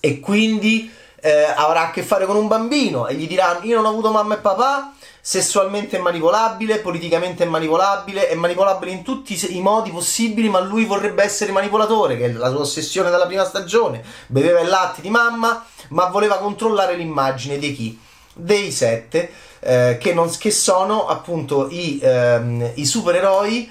E 0.00 0.20
quindi 0.20 0.90
eh, 1.20 1.52
avrà 1.54 1.88
a 1.88 1.90
che 1.90 2.02
fare 2.02 2.26
con 2.26 2.36
un 2.36 2.48
bambino 2.48 3.06
e 3.06 3.14
gli 3.14 3.26
dirà 3.26 3.58
io 3.62 3.76
non 3.76 3.86
ho 3.86 3.88
avuto 3.90 4.10
mamma 4.10 4.34
e 4.34 4.38
papà 4.38 4.92
sessualmente 5.28 5.98
è 5.98 6.00
manipolabile, 6.00 6.78
politicamente 6.78 7.44
è 7.44 7.46
manipolabile, 7.46 8.28
è 8.28 8.34
manipolabile 8.34 8.92
in 8.92 9.02
tutti 9.02 9.38
i 9.54 9.60
modi 9.60 9.90
possibili, 9.90 10.48
ma 10.48 10.58
lui 10.58 10.86
vorrebbe 10.86 11.22
essere 11.22 11.52
manipolatore, 11.52 12.16
che 12.16 12.24
è 12.24 12.32
la 12.32 12.48
sua 12.48 12.60
ossessione 12.60 13.10
dalla 13.10 13.26
prima 13.26 13.44
stagione. 13.44 14.02
Beveva 14.26 14.60
il 14.60 14.68
latte 14.68 15.02
di 15.02 15.10
mamma, 15.10 15.66
ma 15.88 16.06
voleva 16.06 16.38
controllare 16.38 16.94
l'immagine 16.94 17.58
di 17.58 17.74
chi? 17.74 18.00
Dei 18.32 18.72
sette, 18.72 19.30
eh, 19.60 19.98
che, 20.00 20.14
non, 20.14 20.34
che, 20.38 20.50
sono 20.50 21.06
appunto 21.06 21.68
i, 21.68 21.98
ehm, 22.02 22.70
i 22.76 22.86
supereroi 22.86 23.70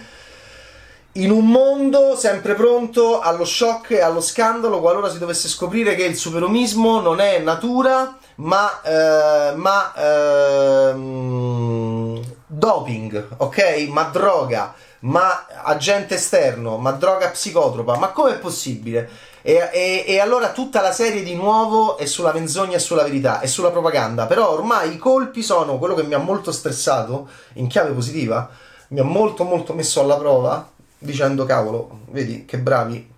in 1.18 1.32
un 1.32 1.48
mondo 1.48 2.16
sempre 2.16 2.54
pronto 2.54 3.20
allo 3.20 3.46
shock 3.46 3.92
e 3.92 4.02
allo 4.02 4.22
scandalo 4.22 4.80
qualora 4.80 5.10
si 5.10 5.18
dovesse 5.18 5.48
scoprire 5.48 5.96
che 5.96 6.04
il 6.04 6.16
superomismo 6.16 7.00
non 7.00 7.20
è 7.20 7.40
natura 7.40 8.18
ma, 8.36 8.82
eh, 8.82 9.56
ma 9.56 9.94
eh, 9.96 10.94
doping, 12.46 13.28
ok? 13.38 13.88
Ma 13.90 14.04
droga, 14.04 14.74
ma 15.02 15.46
agente 15.64 16.16
esterno, 16.16 16.78
ma 16.78 16.92
droga 16.92 17.30
psicotropa, 17.30 17.98
ma 17.98 18.10
com'è 18.10 18.38
possibile? 18.38 19.10
E, 19.42 19.70
e, 19.72 20.04
e, 20.06 20.20
allora 20.20 20.52
tutta 20.52 20.82
la 20.82 20.92
serie 20.92 21.24
di 21.24 21.34
nuovo 21.34 21.98
è 21.98 22.06
sulla 22.06 22.34
menzogna 22.34 22.76
e 22.76 22.80
sulla 22.80 23.04
verità, 23.04 23.40
è 23.40 23.48
sulla 23.48 23.72
propaganda, 23.72 24.26
però 24.26 24.52
ormai 24.52 24.94
i 24.94 24.98
colpi 24.98 25.42
sono 25.42 25.78
quello 25.78 25.96
che 25.96 26.04
mi 26.04 26.14
ha 26.14 26.20
molto 26.20 26.52
stressato, 26.52 27.30
in 27.54 27.68
chiave 27.68 27.92
positiva, 27.92 28.50
mi 28.90 29.00
ha 29.00 29.04
molto 29.04 29.46
molto 29.46 29.74
messo 29.74 30.02
alla 30.02 30.18
prova, 30.18 30.76
dicendo 30.98 31.46
cavolo, 31.46 32.02
vedi 32.10 32.46
che 32.46 32.58
bravi, 32.58 33.16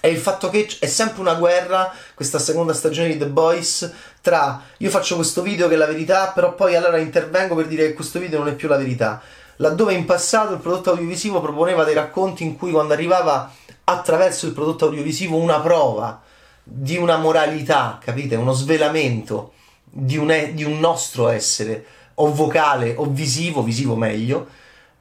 è 0.00 0.06
il 0.06 0.18
fatto 0.18 0.50
che 0.50 0.68
è 0.80 0.86
sempre 0.86 1.20
una 1.20 1.34
guerra, 1.34 1.92
questa 2.14 2.38
seconda 2.38 2.72
stagione 2.72 3.08
di 3.08 3.18
The 3.18 3.28
Boys, 3.28 3.92
tra 4.20 4.60
io 4.78 4.90
faccio 4.90 5.14
questo 5.16 5.42
video 5.42 5.68
che 5.68 5.74
è 5.74 5.76
la 5.76 5.86
verità, 5.86 6.28
però 6.28 6.54
poi 6.54 6.74
allora 6.74 6.98
intervengo 6.98 7.54
per 7.54 7.66
dire 7.66 7.86
che 7.86 7.94
questo 7.94 8.18
video 8.18 8.38
non 8.38 8.48
è 8.48 8.54
più 8.54 8.68
la 8.68 8.76
verità. 8.76 9.20
Laddove 9.56 9.92
in 9.92 10.04
passato 10.04 10.54
il 10.54 10.58
prodotto 10.58 10.90
audiovisivo 10.90 11.40
proponeva 11.40 11.84
dei 11.84 11.94
racconti 11.94 12.42
in 12.42 12.56
cui 12.56 12.72
quando 12.72 12.94
arrivava 12.94 13.52
attraverso 13.84 14.46
il 14.46 14.52
prodotto 14.52 14.86
audiovisivo 14.86 15.36
una 15.36 15.60
prova 15.60 16.20
di 16.64 16.96
una 16.96 17.16
moralità, 17.16 17.98
capite? 18.02 18.34
Uno 18.34 18.52
svelamento 18.52 19.52
di 19.84 20.16
un, 20.16 20.30
è, 20.30 20.52
di 20.52 20.64
un 20.64 20.78
nostro 20.80 21.28
essere, 21.28 21.84
o 22.14 22.32
vocale 22.32 22.94
o 22.96 23.04
visivo, 23.04 23.62
visivo 23.62 23.94
meglio, 23.94 24.48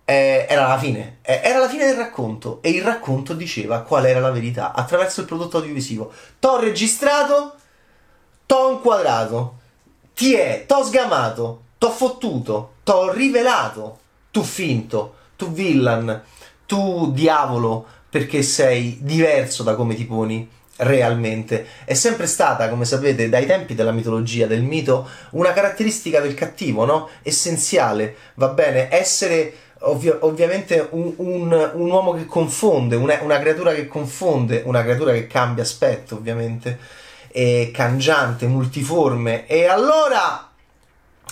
eh, 0.06 0.46
era 0.50 0.68
la 0.68 0.78
fine. 0.78 1.20
Eh, 1.22 1.42
era 1.44 1.60
la 1.60 1.70
fine 1.70 1.86
del 1.86 1.96
racconto 1.96 2.60
e 2.62 2.70
il 2.70 2.84
racconto 2.84 3.34
diceva 3.34 3.82
qual 3.82 4.06
era 4.06 4.20
la 4.20 4.32
verità 4.32 4.74
attraverso 4.74 5.22
il 5.22 5.28
prodotto 5.28 5.58
audiovisivo. 5.58 6.12
T'ho 6.40 6.60
registrato, 6.60 7.56
t'ho 8.46 8.72
inquadrato, 8.72 9.60
ti 10.14 10.34
è, 10.34 10.66
t'ho 10.68 10.84
sgamato, 10.84 11.64
t'ho 11.78 11.92
fottuto, 11.92 12.74
t'ho 12.84 13.12
rivelato, 13.12 14.00
tu 14.32 14.44
finto, 14.44 15.16
tu 15.36 15.52
villain, 15.52 16.22
tu 16.66 17.12
diavolo, 17.12 17.86
perché 18.10 18.42
sei 18.42 18.98
diverso 19.02 19.64
da 19.64 19.76
come 19.76 19.96
ti 19.96 20.06
poni 20.06 20.48
realmente. 20.78 21.66
È 21.86 21.94
sempre 21.94 22.28
stata, 22.28 22.70
come 22.70 22.86
sapete, 22.86 23.30
dai 23.30 23.46
tempi 23.46 23.74
della 23.74 23.92
mitologia, 23.92 24.48
del 24.48 24.64
mito, 24.64 25.08
una 25.32 25.54
caratteristica 25.54 26.20
del 26.20 26.34
cattivo, 26.34 26.86
no? 26.86 27.10
Essenziale, 27.24 28.16
va 28.36 28.50
bene? 28.50 28.92
Essere 28.92 29.54
ovvio, 29.82 30.18
ovviamente 30.22 30.88
un, 30.92 31.14
un, 31.18 31.72
un, 31.74 31.90
uomo 31.90 32.14
che 32.14 32.26
confonde, 32.26 32.96
una, 32.96 33.20
una 33.22 33.40
creatura 33.40 33.74
che 33.74 33.88
confonde, 33.88 34.64
una 34.66 34.82
creatura 34.82 35.12
che 35.14 35.28
cambia 35.28 35.64
aspetto, 35.64 36.16
ovviamente 36.16 36.78
eh, 37.30 37.72
cangiante, 37.74 38.48
multiforme. 38.48 39.48
E 39.48 39.66
allora, 39.66 40.50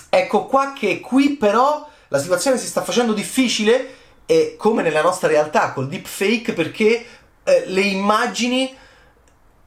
ecco 0.10 0.46
qua 0.46 0.74
che 0.74 1.00
qui 1.00 1.32
però 1.32 1.88
la 2.08 2.20
situazione 2.20 2.58
si 2.58 2.68
sta 2.68 2.82
facendo 2.82 3.14
difficile, 3.14 3.96
e 4.26 4.56
come 4.58 4.84
nella 4.84 5.02
nostra 5.02 5.28
realtà 5.28 5.74
col 5.74 5.88
deepfake, 5.88 6.54
perché 6.54 7.06
eh, 7.44 7.64
le 7.66 7.82
immagini 7.82 8.76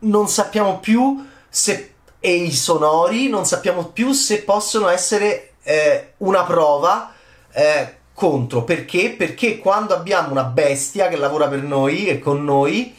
non 0.00 0.28
sappiamo 0.28 0.78
più 0.78 1.28
se 1.48 1.92
e 2.24 2.34
i 2.34 2.52
sonori 2.52 3.28
non 3.28 3.44
sappiamo 3.44 3.86
più 3.86 4.12
se 4.12 4.44
possono 4.44 4.86
essere 4.86 5.54
eh, 5.64 6.12
una 6.18 6.44
prova 6.44 7.12
eh, 7.50 7.96
contro 8.22 8.62
perché? 8.62 9.10
Perché 9.10 9.58
quando 9.58 9.94
abbiamo 9.94 10.30
una 10.30 10.44
bestia 10.44 11.08
che 11.08 11.16
lavora 11.16 11.48
per 11.48 11.64
noi 11.64 12.06
e 12.06 12.20
con 12.20 12.44
noi 12.44 12.94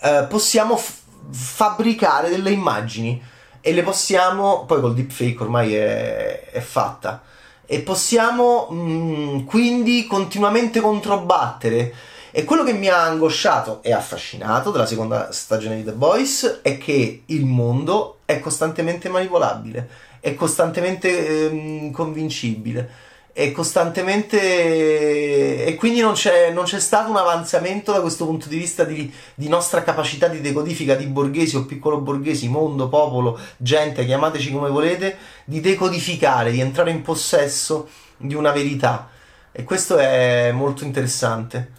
eh, 0.00 0.26
possiamo 0.28 0.76
f- 0.76 1.02
fabbricare 1.30 2.30
delle 2.30 2.50
immagini 2.50 3.22
e 3.60 3.72
le 3.72 3.84
possiamo, 3.84 4.64
poi 4.64 4.80
col 4.80 4.94
deepfake 4.94 5.40
ormai 5.40 5.76
è, 5.76 6.50
è 6.50 6.58
fatta, 6.58 7.22
e 7.64 7.78
possiamo 7.82 8.66
mh, 8.70 8.74
mm, 8.74 9.46
quindi 9.46 10.08
continuamente 10.08 10.80
controbattere. 10.80 11.94
E 12.32 12.42
quello 12.42 12.64
che 12.64 12.72
mi 12.72 12.88
ha 12.88 13.04
angosciato 13.04 13.80
e 13.84 13.92
affascinato 13.92 14.72
della 14.72 14.86
seconda 14.86 15.30
stagione 15.30 15.76
di 15.76 15.84
The 15.84 15.92
Boys 15.92 16.58
è 16.62 16.76
che 16.76 17.22
il 17.26 17.44
mondo 17.44 18.18
è 18.24 18.40
costantemente 18.40 19.08
manipolabile, 19.08 19.88
è 20.18 20.34
costantemente 20.34 21.46
ehm, 21.46 21.92
convincibile 21.92 23.08
e 23.32 23.52
costantemente 23.52 25.64
e 25.64 25.74
quindi 25.76 26.00
non 26.00 26.14
c'è, 26.14 26.50
non 26.50 26.64
c'è, 26.64 26.80
stato 26.80 27.10
un 27.10 27.16
avanzamento 27.16 27.92
da 27.92 28.00
questo 28.00 28.26
punto 28.26 28.48
di 28.48 28.58
vista 28.58 28.84
di, 28.84 29.12
di, 29.34 29.48
nostra 29.48 29.82
capacità 29.82 30.28
di 30.28 30.40
decodifica 30.40 30.94
di 30.94 31.06
borghesi 31.06 31.56
o 31.56 31.64
piccolo 31.64 32.00
borghesi, 32.00 32.48
mondo, 32.48 32.88
popolo, 32.88 33.38
gente, 33.56 34.04
chiamateci 34.04 34.50
come 34.50 34.68
volete, 34.68 35.16
di 35.44 35.60
decodificare, 35.60 36.50
di 36.50 36.60
entrare 36.60 36.90
in 36.90 37.02
possesso 37.02 37.88
di 38.16 38.34
una 38.34 38.52
verità 38.52 39.08
e 39.52 39.64
questo 39.64 39.96
è 39.96 40.50
molto 40.52 40.84
interessante. 40.84 41.78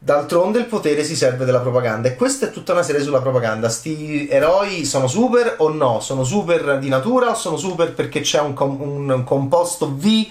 D'altronde 0.00 0.60
il 0.60 0.66
potere 0.66 1.02
si 1.02 1.16
serve 1.16 1.44
della 1.44 1.58
propaganda 1.58 2.08
e 2.08 2.14
questa 2.14 2.46
è 2.46 2.50
tutta 2.52 2.72
una 2.72 2.84
serie 2.84 3.02
sulla 3.02 3.20
propaganda. 3.20 3.68
Sti 3.68 4.28
eroi 4.28 4.84
sono 4.84 5.08
super 5.08 5.56
o 5.58 5.70
no? 5.70 5.98
Sono 5.98 6.22
super 6.22 6.78
di 6.78 6.88
natura 6.88 7.30
o 7.30 7.34
sono 7.34 7.56
super 7.56 7.94
perché 7.94 8.20
c'è 8.20 8.40
un, 8.40 8.54
com- 8.54 8.80
un 8.80 9.24
composto 9.24 9.92
V 9.92 10.28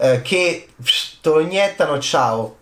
eh, 0.00 0.22
che 0.22 0.68
te 1.20 1.28
lo 1.28 1.40
iniettano 1.40 1.98
ciao. 1.98 2.56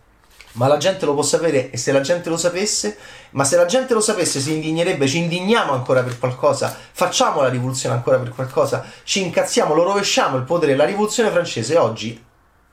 Ma 0.53 0.69
la 0.69 0.79
gente 0.79 1.05
lo 1.05 1.13
può 1.13 1.23
sapere 1.23 1.71
e 1.71 1.77
se 1.77 1.93
la 1.93 2.01
gente 2.01 2.31
lo 2.31 2.39
sapesse, 2.39 2.97
ma 3.33 3.45
se 3.45 3.57
la 3.57 3.67
gente 3.67 3.93
lo 3.93 4.01
sapesse 4.01 4.41
si 4.41 4.55
indignerebbe, 4.55 5.07
ci 5.07 5.19
indigniamo 5.19 5.73
ancora 5.73 6.03
per 6.03 6.19
qualcosa, 6.19 6.75
facciamo 6.93 7.43
la 7.43 7.51
rivoluzione 7.51 7.95
ancora 7.95 8.17
per 8.17 8.31
qualcosa, 8.31 8.83
ci 9.05 9.21
incazziamo, 9.21 9.75
lo 9.75 9.83
rovesciamo 9.83 10.39
il 10.39 10.45
potere. 10.45 10.75
La 10.75 10.87
rivoluzione 10.87 11.29
francese 11.29 11.77
oggi 11.77 12.25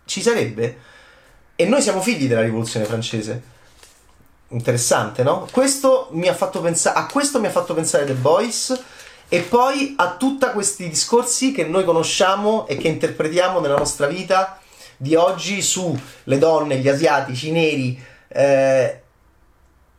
ci 0.06 0.22
sarebbe 0.22 0.78
e 1.58 1.66
noi 1.66 1.82
siamo 1.82 2.02
figli 2.02 2.30
della 2.30 2.42
rivoluzione 2.42 2.86
francese. 2.86 3.52
Interessante, 4.50 5.24
no? 5.24 5.48
Questo 5.52 6.08
mi 6.12 6.30
ha 6.30 6.34
fatto 6.34 6.62
pensare, 6.62 6.98
a 6.98 7.06
questo 7.08 7.42
mi 7.42 7.48
ha 7.48 7.52
fatto 7.52 7.74
pensare 7.74 8.06
The 8.06 8.14
Boys 8.14 8.82
e 9.34 9.42
poi 9.42 9.96
a 9.98 10.16
tutti 10.16 10.46
questi 10.54 10.88
discorsi 10.88 11.54
che 11.54 11.66
noi 11.66 11.84
conosciamo 11.86 12.68
e 12.68 12.78
che 12.78 12.88
interpretiamo 12.88 13.60
nella 13.60 13.78
nostra 13.78 14.06
vita 14.06 14.60
di 14.96 15.16
oggi 15.16 15.60
sulle 15.64 16.38
donne, 16.38 16.78
gli 16.78 16.88
asiatici, 16.88 17.48
i 17.48 17.52
neri, 17.52 18.04
eh, 18.28 19.02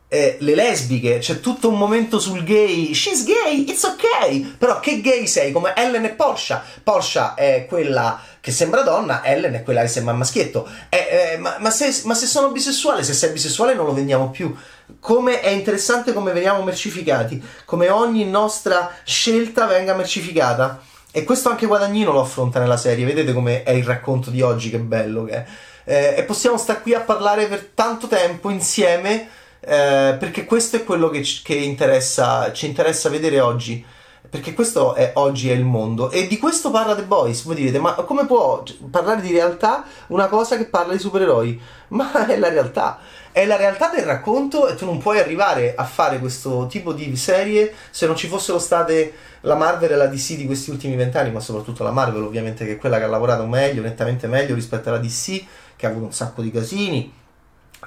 eh, 0.07 0.37
le 0.39 0.55
lesbiche, 0.55 1.17
c'è 1.17 1.41
tutto 1.41 1.67
un 1.67 1.77
momento 1.77 2.17
sul 2.17 2.45
gay, 2.45 2.93
she's 2.93 3.25
gay, 3.25 3.65
it's 3.67 3.83
ok, 3.83 4.55
però 4.57 4.79
che 4.79 5.01
gay 5.01 5.27
sei? 5.27 5.51
Come 5.51 5.73
Ellen 5.75 6.05
e 6.05 6.11
Porsche, 6.11 6.61
Porsche 6.81 7.33
è 7.35 7.65
quella 7.67 8.21
che 8.39 8.51
sembra 8.51 8.83
donna, 8.83 9.21
Ellen 9.25 9.55
è 9.55 9.63
quella 9.63 9.81
che 9.81 9.89
sembra 9.89 10.13
maschietto, 10.13 10.65
eh, 10.87 11.33
eh, 11.33 11.37
ma, 11.37 11.57
ma, 11.59 11.71
se, 11.71 12.03
ma 12.05 12.13
se 12.13 12.25
sono 12.25 12.51
bisessuale, 12.51 13.03
se 13.03 13.13
sei 13.13 13.31
bisessuale 13.31 13.73
non 13.73 13.85
lo 13.85 13.93
vendiamo 13.93 14.29
più, 14.29 14.55
come 14.99 15.41
è 15.41 15.49
interessante 15.49 16.13
come 16.13 16.31
veniamo 16.31 16.63
mercificati, 16.63 17.43
come 17.65 17.89
ogni 17.89 18.25
nostra 18.25 18.91
scelta 19.03 19.65
venga 19.65 19.95
mercificata. 19.95 20.81
E 21.11 21.23
questo 21.23 21.49
anche 21.49 21.65
Guadagnino 21.65 22.11
lo 22.11 22.19
affronta 22.19 22.59
nella 22.59 22.75
serie, 22.75 23.05
vedete 23.05 23.31
come 23.31 23.63
è 23.63 23.71
il 23.71 23.85
racconto 23.85 24.29
di 24.29 24.41
oggi, 24.41 24.69
che 24.69 24.79
bello 24.79 25.23
che 25.23 25.33
è. 25.33 25.45
Eh, 25.85 26.15
e 26.17 26.23
possiamo 26.23 26.57
stare 26.57 26.81
qui 26.81 26.93
a 26.93 26.99
parlare 27.01 27.47
per 27.47 27.71
tanto 27.73 28.07
tempo 28.07 28.49
insieme, 28.49 29.29
eh, 29.61 30.17
perché 30.19 30.43
questo 30.43 30.75
è 30.75 30.83
quello 30.83 31.09
che, 31.09 31.23
che 31.43 31.55
interessa, 31.55 32.51
ci 32.51 32.65
interessa 32.65 33.09
vedere 33.09 33.39
oggi. 33.39 33.85
perché 34.29 34.53
questo 34.53 34.95
è 34.95 35.11
oggi 35.15 35.49
è 35.49 35.53
il 35.53 35.63
mondo 35.63 36.11
e 36.11 36.27
di 36.27 36.37
questo 36.37 36.69
parla 36.69 36.95
The 36.95 37.03
Boys. 37.03 37.43
Voi 37.43 37.55
direte, 37.55 37.79
ma 37.79 37.93
come 37.93 38.25
può 38.25 38.63
parlare 38.91 39.21
di 39.21 39.31
realtà 39.31 39.85
una 40.07 40.27
cosa 40.27 40.57
che 40.57 40.65
parla 40.65 40.91
di 40.91 40.99
supereroi? 40.99 41.61
Ma 41.95 42.25
è 42.25 42.37
la 42.37 42.49
realtà, 42.49 42.99
è 43.35 43.45
la 43.45 43.57
realtà 43.57 43.89
del 43.89 44.05
racconto 44.05 44.69
e 44.69 44.75
tu 44.75 44.85
non 44.85 44.97
puoi 44.97 45.19
arrivare 45.19 45.75
a 45.75 45.83
fare 45.83 46.19
questo 46.19 46.67
tipo 46.67 46.93
di 46.93 47.17
serie 47.17 47.73
se 47.89 48.07
non 48.07 48.15
ci 48.15 48.29
fossero 48.29 48.59
state 48.59 49.11
la 49.41 49.55
Marvel 49.55 49.91
e 49.91 49.95
la 49.97 50.07
DC 50.07 50.35
di 50.35 50.45
questi 50.45 50.69
ultimi 50.69 50.95
vent'anni, 50.95 51.31
ma 51.31 51.41
soprattutto 51.41 51.83
la 51.83 51.91
Marvel 51.91 52.23
ovviamente 52.23 52.65
che 52.65 52.71
è 52.71 52.77
quella 52.77 52.97
che 52.97 53.03
ha 53.03 53.07
lavorato 53.07 53.45
meglio, 53.45 53.81
nettamente 53.81 54.27
meglio 54.27 54.55
rispetto 54.55 54.87
alla 54.87 54.99
DC, 54.99 55.43
che 55.75 55.85
ha 55.85 55.89
avuto 55.89 56.05
un 56.05 56.13
sacco 56.13 56.41
di 56.41 56.49
casini 56.49 57.11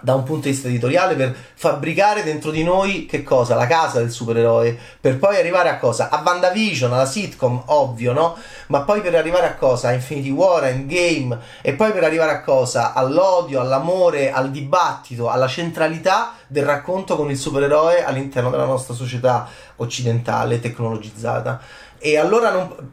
da 0.01 0.15
un 0.15 0.23
punto 0.23 0.43
di 0.47 0.51
vista 0.51 0.69
editoriale 0.69 1.15
per 1.15 1.35
fabbricare 1.55 2.23
dentro 2.23 2.51
di 2.51 2.63
noi 2.63 3.07
che 3.07 3.23
cosa? 3.23 3.55
La 3.55 3.67
casa 3.67 3.99
del 3.99 4.11
supereroe, 4.11 4.79
per 5.01 5.19
poi 5.19 5.37
arrivare 5.37 5.69
a 5.69 5.79
cosa? 5.79 6.09
A 6.09 6.23
WandaVision, 6.25 6.93
alla 6.93 7.07
sitcom, 7.07 7.63
ovvio, 7.67 8.13
no? 8.13 8.37
Ma 8.69 8.83
poi 8.83 9.01
per 9.01 9.15
arrivare 9.15 9.47
a 9.47 9.55
cosa? 9.55 9.89
A 9.89 9.93
Infinity 9.93 10.31
War, 10.31 10.65
a 10.65 10.69
Endgame, 10.69 11.39
e 11.63 11.73
poi 11.75 11.93
per 11.93 12.05
arrivare 12.05 12.33
a 12.33 12.43
cosa? 12.43 12.93
All'odio, 12.93 13.61
all'amore, 13.61 14.31
al 14.31 14.51
dibattito, 14.51 15.29
alla 15.29 15.49
centralità 15.49 16.35
del 16.47 16.65
racconto 16.65 17.17
con 17.17 17.31
il 17.31 17.37
supereroe 17.37 18.05
all'interno 18.05 18.51
della 18.51 18.65
nostra 18.65 18.95
società 18.95 19.49
occidentale, 19.77 20.61
tecnologizzata. 20.61 21.61
E 21.99 22.17
allora 22.17 22.51
non 22.51 22.91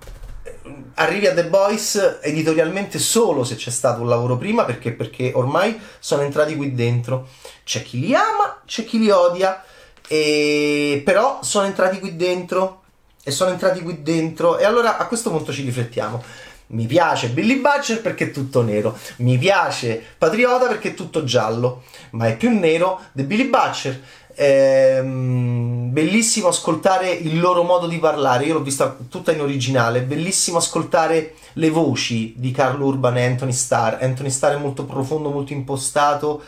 arrivi 0.95 1.27
a 1.27 1.33
The 1.33 1.45
Boys 1.45 2.19
editorialmente 2.21 2.99
solo 2.99 3.43
se 3.43 3.55
c'è 3.55 3.69
stato 3.69 4.01
un 4.01 4.09
lavoro 4.09 4.37
prima, 4.37 4.63
perché, 4.65 4.91
perché 4.91 5.31
ormai 5.33 5.79
sono 5.99 6.21
entrati 6.21 6.55
qui 6.55 6.73
dentro. 6.73 7.27
C'è 7.63 7.81
chi 7.81 7.99
li 7.99 8.13
ama, 8.13 8.61
c'è 8.65 8.83
chi 8.85 8.99
li 8.99 9.09
odia, 9.09 9.63
e... 10.07 11.01
però 11.03 11.39
sono 11.41 11.65
entrati 11.65 11.99
qui 11.99 12.15
dentro 12.15 12.83
e 13.23 13.31
sono 13.31 13.51
entrati 13.51 13.81
qui 13.81 14.03
dentro 14.03 14.57
e 14.59 14.65
allora 14.65 14.97
a 14.97 15.07
questo 15.07 15.31
punto 15.31 15.51
ci 15.51 15.63
riflettiamo. 15.63 16.23
Mi 16.67 16.87
piace 16.87 17.29
Billy 17.29 17.59
Butcher 17.59 18.01
perché 18.01 18.25
è 18.25 18.31
tutto 18.31 18.63
nero, 18.63 18.97
mi 19.17 19.37
piace 19.37 20.03
Patriota 20.17 20.65
perché 20.65 20.89
è 20.89 20.93
tutto 20.95 21.23
giallo, 21.23 21.83
ma 22.11 22.27
è 22.27 22.37
più 22.37 22.57
nero 22.57 23.01
di 23.11 23.21
Billy 23.21 23.45
Butcher 23.45 24.01
Ehm, 24.37 25.91
bellissimo 25.93 26.49
ascoltare 26.49 27.09
il 27.09 27.39
loro 27.39 27.63
modo 27.63 27.87
di 27.87 27.99
parlare. 27.99 28.45
Io 28.45 28.53
l'ho 28.55 28.61
vista 28.61 28.95
tutta 29.09 29.31
in 29.31 29.41
originale. 29.41 30.01
Bellissimo 30.01 30.57
ascoltare 30.57 31.35
le 31.53 31.69
voci 31.69 32.33
di 32.35 32.51
Carl 32.51 32.81
Urban 32.81 33.17
e 33.17 33.25
Anthony 33.25 33.53
Starr. 33.53 34.03
Anthony 34.03 34.29
Starr 34.29 34.55
è 34.55 34.59
molto 34.59 34.83
profondo, 34.85 35.29
molto 35.29 35.53
impostato. 35.53 36.43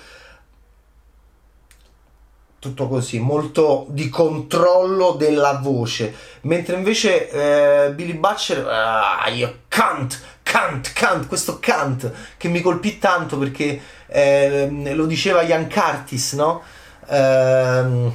Tutto 2.60 2.88
così, 2.88 3.20
molto 3.20 3.86
di 3.90 4.10
controllo 4.10 5.12
della 5.12 5.60
voce. 5.62 6.14
Mentre 6.42 6.76
invece 6.76 7.30
eh, 7.30 7.92
Billy 7.92 8.14
Butcher, 8.14 8.68
ah, 8.68 9.30
io 9.30 9.60
can't, 9.70 10.20
can't, 10.44 10.92
can't, 10.92 11.28
questo 11.28 11.60
can't 11.60 12.12
che 12.36 12.48
mi 12.50 12.62
colpì 12.62 12.98
tanto 12.98 13.38
perché 13.38 13.80
eh, 14.08 14.70
lo 14.94 15.06
diceva 15.06 15.44
Ian 15.44 15.70
Curtis, 15.70 16.34
no? 16.34 16.64
Ehm, 17.10 18.12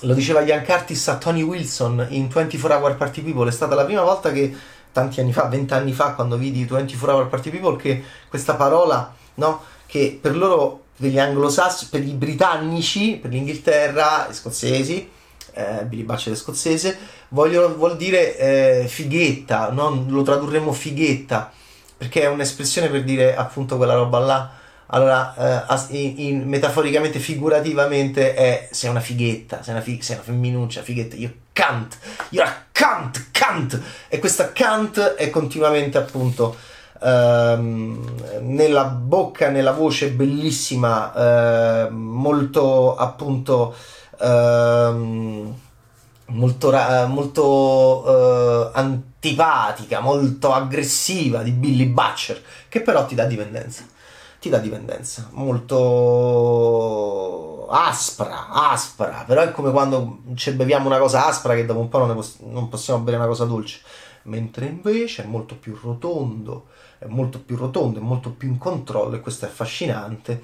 lo 0.00 0.14
diceva 0.14 0.42
Ian 0.42 0.64
Curtis 0.64 1.08
a 1.08 1.16
Tony 1.16 1.42
Wilson 1.42 2.06
in 2.10 2.28
24 2.28 2.78
Hour 2.78 2.96
Party 2.96 3.22
People, 3.22 3.48
è 3.48 3.52
stata 3.52 3.74
la 3.74 3.84
prima 3.84 4.02
volta 4.02 4.30
che 4.30 4.54
tanti 4.92 5.20
anni 5.20 5.32
fa, 5.32 5.44
vent'anni 5.44 5.92
fa, 5.92 6.12
quando 6.12 6.36
vidi 6.36 6.64
24 6.64 7.16
Hour 7.16 7.28
Party 7.28 7.50
People, 7.50 7.76
che 7.76 8.02
questa 8.28 8.54
parola, 8.54 9.14
no, 9.34 9.62
che 9.86 10.18
per 10.20 10.36
loro, 10.36 10.84
per 10.96 11.10
gli 11.10 11.18
anglosassoni, 11.18 11.90
per 11.90 12.02
i 12.02 12.12
britannici, 12.12 13.18
per 13.20 13.30
l'Inghilterra, 13.30 14.26
gli 14.28 14.34
scozzesi, 14.34 15.10
eh, 15.52 15.84
Billy 15.84 16.02
Butcher 16.02 16.32
è 16.32 16.36
scozzese, 16.36 16.98
vogliono, 17.28 17.74
vuol 17.74 17.96
dire 17.96 18.36
eh, 18.36 18.88
fighetta, 18.88 19.70
no? 19.70 20.04
lo 20.08 20.22
tradurremo 20.22 20.72
fighetta, 20.72 21.50
perché 21.96 22.22
è 22.22 22.28
un'espressione 22.28 22.88
per 22.88 23.04
dire 23.04 23.34
appunto 23.34 23.76
quella 23.76 23.94
roba 23.94 24.18
là 24.18 24.50
allora, 24.88 25.64
eh, 25.66 25.96
in, 25.96 26.14
in, 26.16 26.48
metaforicamente, 26.48 27.18
figurativamente, 27.18 28.34
è 28.34 28.68
sei 28.70 28.90
una 28.90 29.00
fighetta, 29.00 29.62
sei 29.62 29.74
una, 29.74 29.82
fi- 29.82 30.00
sei 30.00 30.16
una 30.16 30.24
femminuccia, 30.24 30.82
fighetta, 30.82 31.16
io 31.16 31.32
can't, 31.52 31.96
io 32.30 32.44
can't, 32.70 33.30
can't, 33.32 33.80
e 34.08 34.18
questa 34.20 34.52
can't 34.52 35.14
è 35.14 35.28
continuamente 35.30 35.98
appunto 35.98 36.56
ehm, 37.02 38.42
nella 38.42 38.84
bocca, 38.84 39.48
nella 39.48 39.72
voce 39.72 40.10
bellissima, 40.10 41.86
eh, 41.86 41.90
molto 41.90 42.94
appunto. 42.96 43.74
Ehm, 44.20 45.54
molto, 46.28 46.72
molto 47.06 48.02
uh, 48.04 48.70
antipatica, 48.76 50.00
molto 50.00 50.52
aggressiva 50.52 51.42
di 51.42 51.52
Billy 51.52 51.86
Butcher, 51.86 52.42
che 52.68 52.80
però 52.80 53.06
ti 53.06 53.14
dà 53.14 53.26
dipendenza 53.26 53.84
ti 54.38 54.48
dà 54.48 54.58
dipendenza, 54.58 55.28
molto 55.32 55.66
aspra, 57.68 58.48
aspra, 58.48 59.24
però 59.26 59.42
è 59.42 59.50
come 59.50 59.70
quando 59.70 60.20
ci 60.34 60.52
beviamo 60.52 60.86
una 60.86 60.98
cosa 60.98 61.26
aspra 61.26 61.54
che 61.54 61.66
dopo 61.66 61.80
un 61.80 61.88
po' 61.88 61.98
non, 61.98 62.14
poss- 62.14 62.40
non 62.40 62.68
possiamo 62.68 63.00
bere 63.00 63.16
una 63.16 63.26
cosa 63.26 63.44
dolce, 63.44 63.80
mentre 64.22 64.66
invece 64.66 65.24
è 65.24 65.26
molto 65.26 65.56
più 65.56 65.76
rotondo, 65.80 66.66
è 66.98 67.06
molto 67.06 67.40
più 67.40 67.56
rotondo, 67.56 67.98
è 67.98 68.02
molto 68.02 68.30
più 68.30 68.48
in 68.48 68.58
controllo 68.58 69.16
e 69.16 69.20
questo 69.20 69.46
è 69.46 69.48
affascinante, 69.48 70.42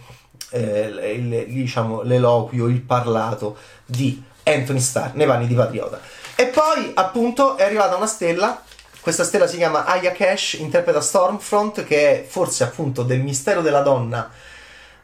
eh, 0.50 1.14
il, 1.14 1.46
diciamo, 1.46 2.02
l'eloquio, 2.02 2.66
il 2.66 2.80
parlato 2.80 3.56
di 3.84 4.22
Anthony 4.44 4.80
Starr 4.80 5.14
nei 5.14 5.26
panni 5.26 5.46
di 5.46 5.54
Patriota. 5.54 6.00
E 6.34 6.46
poi 6.46 6.90
appunto 6.94 7.56
è 7.56 7.62
arrivata 7.62 7.96
una 7.96 8.06
stella 8.06 8.62
questa 9.02 9.24
stella 9.24 9.48
si 9.48 9.56
chiama 9.56 9.84
Aya 9.84 10.12
Cash, 10.12 10.52
interpreta 10.54 11.00
Stormfront, 11.00 11.82
che 11.82 12.22
è 12.22 12.24
forse 12.24 12.62
appunto 12.62 13.02
del 13.02 13.20
mistero 13.20 13.60
della 13.60 13.80
donna. 13.80 14.30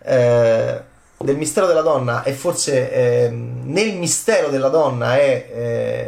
Eh, 0.00 0.82
del 1.18 1.36
mistero 1.36 1.66
della 1.66 1.80
donna 1.80 2.22
e 2.22 2.32
forse 2.32 2.92
eh, 2.92 3.28
nel 3.28 3.96
mistero 3.96 4.50
della 4.50 4.68
donna 4.68 5.16
è 5.16 5.50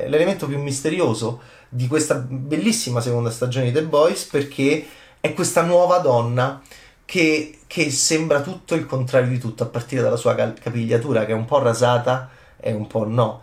eh, 0.05 0.09
l'elemento 0.09 0.47
più 0.47 0.61
misterioso 0.61 1.41
di 1.69 1.89
questa 1.89 2.15
bellissima 2.15 3.01
seconda 3.01 3.29
stagione 3.29 3.67
di 3.67 3.73
The 3.73 3.83
Boys 3.83 4.23
perché 4.23 4.87
è 5.19 5.35
questa 5.35 5.63
nuova 5.63 5.99
donna 5.99 6.63
che, 7.05 7.59
che 7.67 7.91
sembra 7.91 8.41
tutto 8.41 8.77
il 8.77 8.87
contrario 8.87 9.31
di 9.31 9.39
tutto 9.39 9.65
a 9.65 9.67
partire 9.67 10.01
dalla 10.01 10.15
sua 10.15 10.37
capigliatura 10.37 11.25
che 11.25 11.33
è 11.33 11.35
un 11.35 11.45
po' 11.45 11.59
rasata 11.59 12.31
e 12.61 12.73
un 12.73 12.87
po' 12.87 13.05
no 13.05 13.43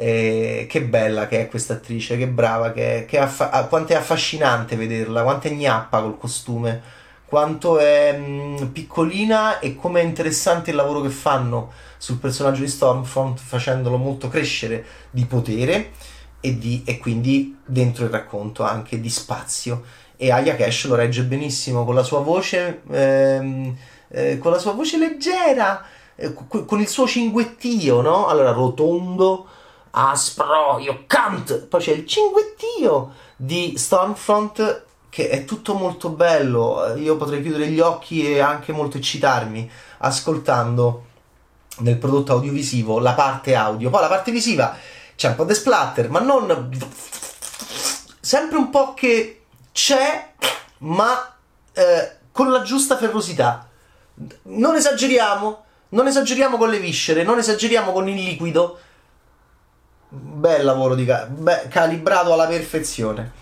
eh, 0.00 0.66
che 0.68 0.82
bella 0.82 1.26
che 1.26 1.40
è 1.40 1.48
questa 1.48 1.74
attrice, 1.74 2.16
che 2.16 2.28
brava, 2.28 2.70
che, 2.72 3.04
che 3.08 3.18
affa- 3.18 3.50
ah, 3.50 3.66
quanto 3.66 3.92
è 3.92 3.96
affascinante 3.96 4.76
vederla, 4.76 5.24
quanto 5.24 5.48
è 5.48 5.50
gnappa 5.50 6.00
col 6.00 6.16
costume, 6.16 6.80
quanto 7.24 7.78
è 7.78 8.16
mh, 8.16 8.62
mm, 8.62 8.66
piccolina 8.68 9.58
e 9.58 9.74
come 9.74 10.00
è 10.00 10.04
interessante 10.04 10.70
il 10.70 10.76
lavoro 10.76 11.00
che 11.00 11.08
fanno 11.08 11.72
sul 11.98 12.18
personaggio 12.18 12.60
di 12.60 12.68
Stormfront, 12.68 13.40
facendolo 13.40 13.96
molto 13.96 14.28
crescere 14.28 14.84
di 15.10 15.24
potere 15.24 15.90
e, 16.40 16.56
di, 16.56 16.82
e 16.86 16.98
quindi 16.98 17.58
dentro 17.66 18.04
il 18.04 18.10
racconto 18.10 18.62
anche 18.62 19.00
di 19.00 19.10
spazio. 19.10 19.82
E 20.16 20.30
Aya 20.30 20.54
Cash 20.54 20.86
lo 20.86 20.94
regge 20.94 21.24
benissimo 21.24 21.84
con 21.84 21.96
la 21.96 22.04
sua 22.04 22.20
voce, 22.20 22.82
ehm, 22.88 23.76
eh, 24.10 24.38
con 24.38 24.52
la 24.52 24.58
sua 24.58 24.72
voce 24.72 24.96
leggera, 24.96 25.84
eh, 26.14 26.32
con 26.32 26.80
il 26.80 26.88
suo 26.88 27.06
cinguettio, 27.06 28.00
no? 28.00 28.26
Allora 28.28 28.52
rotondo 28.52 29.46
aspro, 29.90 30.78
io 30.78 31.04
can't. 31.06 31.66
Poi 31.66 31.80
c'è 31.80 31.92
il 31.92 32.06
cinguettio 32.06 33.14
di 33.36 33.74
Stormfront 33.76 34.84
che 35.08 35.30
è 35.30 35.44
tutto 35.44 35.74
molto 35.74 36.10
bello. 36.10 36.94
Io 36.96 37.16
potrei 37.16 37.42
chiudere 37.42 37.68
gli 37.68 37.80
occhi 37.80 38.30
e 38.30 38.40
anche 38.40 38.72
molto 38.72 38.98
eccitarmi 38.98 39.70
ascoltando 39.98 41.04
nel 41.78 41.96
prodotto 41.96 42.32
audiovisivo 42.32 42.98
la 42.98 43.12
parte 43.12 43.54
audio. 43.54 43.90
Poi 43.90 44.00
la 44.00 44.08
parte 44.08 44.30
visiva 44.30 44.76
c'è 45.16 45.28
un 45.28 45.34
po' 45.34 45.44
di 45.44 45.54
splatter, 45.54 46.10
ma 46.10 46.20
non 46.20 46.70
sempre 48.20 48.58
un 48.58 48.70
po' 48.70 48.94
che 48.94 49.42
c'è, 49.72 50.32
ma 50.78 51.34
eh, 51.72 52.16
con 52.30 52.50
la 52.50 52.62
giusta 52.62 52.96
ferrosità. 52.96 53.68
Non 54.42 54.76
esageriamo, 54.76 55.64
non 55.90 56.06
esageriamo 56.06 56.56
con 56.56 56.70
le 56.70 56.78
viscere, 56.78 57.22
non 57.22 57.38
esageriamo 57.38 57.92
con 57.92 58.08
il 58.08 58.14
liquido 58.14 58.78
bel 60.08 60.64
lavoro 60.64 60.94
di 60.94 61.04
ca- 61.04 61.26
beh, 61.26 61.68
calibrato 61.68 62.32
alla 62.32 62.46
perfezione. 62.46 63.32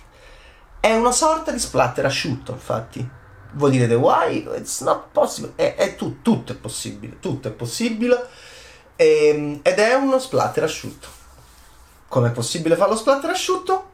È 0.80 0.94
una 0.94 1.12
sorta 1.12 1.50
di 1.50 1.58
splatter 1.58 2.04
asciutto, 2.04 2.52
infatti. 2.52 3.08
Voi 3.52 3.70
direte 3.70 3.94
why? 3.94 4.46
It's 4.56 4.80
not 4.80 5.06
possible. 5.12 5.52
È, 5.54 5.74
è 5.74 5.94
tu, 5.94 6.20
tutto 6.22 6.52
è 6.52 6.56
possibile, 6.56 7.18
tutto 7.20 7.48
è 7.48 7.52
possibile. 7.52 8.26
E, 8.96 9.28
ehm, 9.28 9.60
ed 9.62 9.78
è 9.78 9.94
uno 9.94 10.18
splatter 10.18 10.64
asciutto. 10.64 11.08
Come 12.08 12.28
è 12.28 12.32
possibile 12.32 12.76
fare 12.76 12.90
lo 12.90 12.96
splatter 12.96 13.30
asciutto? 13.30 13.90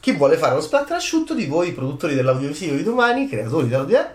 Chi 0.00 0.12
vuole 0.12 0.36
fare 0.36 0.54
lo 0.54 0.60
splatter 0.60 0.96
asciutto 0.96 1.34
di 1.34 1.46
voi, 1.46 1.72
produttori 1.72 2.14
dell'audiovisivo 2.14 2.74
di 2.74 2.82
domani, 2.82 3.28
creatori 3.28 3.68
dell'audio, 3.68 4.12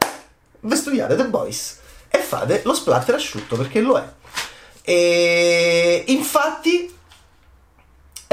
vi 0.61 0.75
studiate 0.75 1.15
The 1.15 1.25
Boys 1.25 1.79
e 2.07 2.17
fate 2.19 2.61
lo 2.63 2.73
splatter 2.73 3.15
asciutto 3.15 3.55
perché 3.55 3.81
lo 3.81 3.97
è. 3.97 4.13
E 4.81 6.03
infatti 6.07 6.94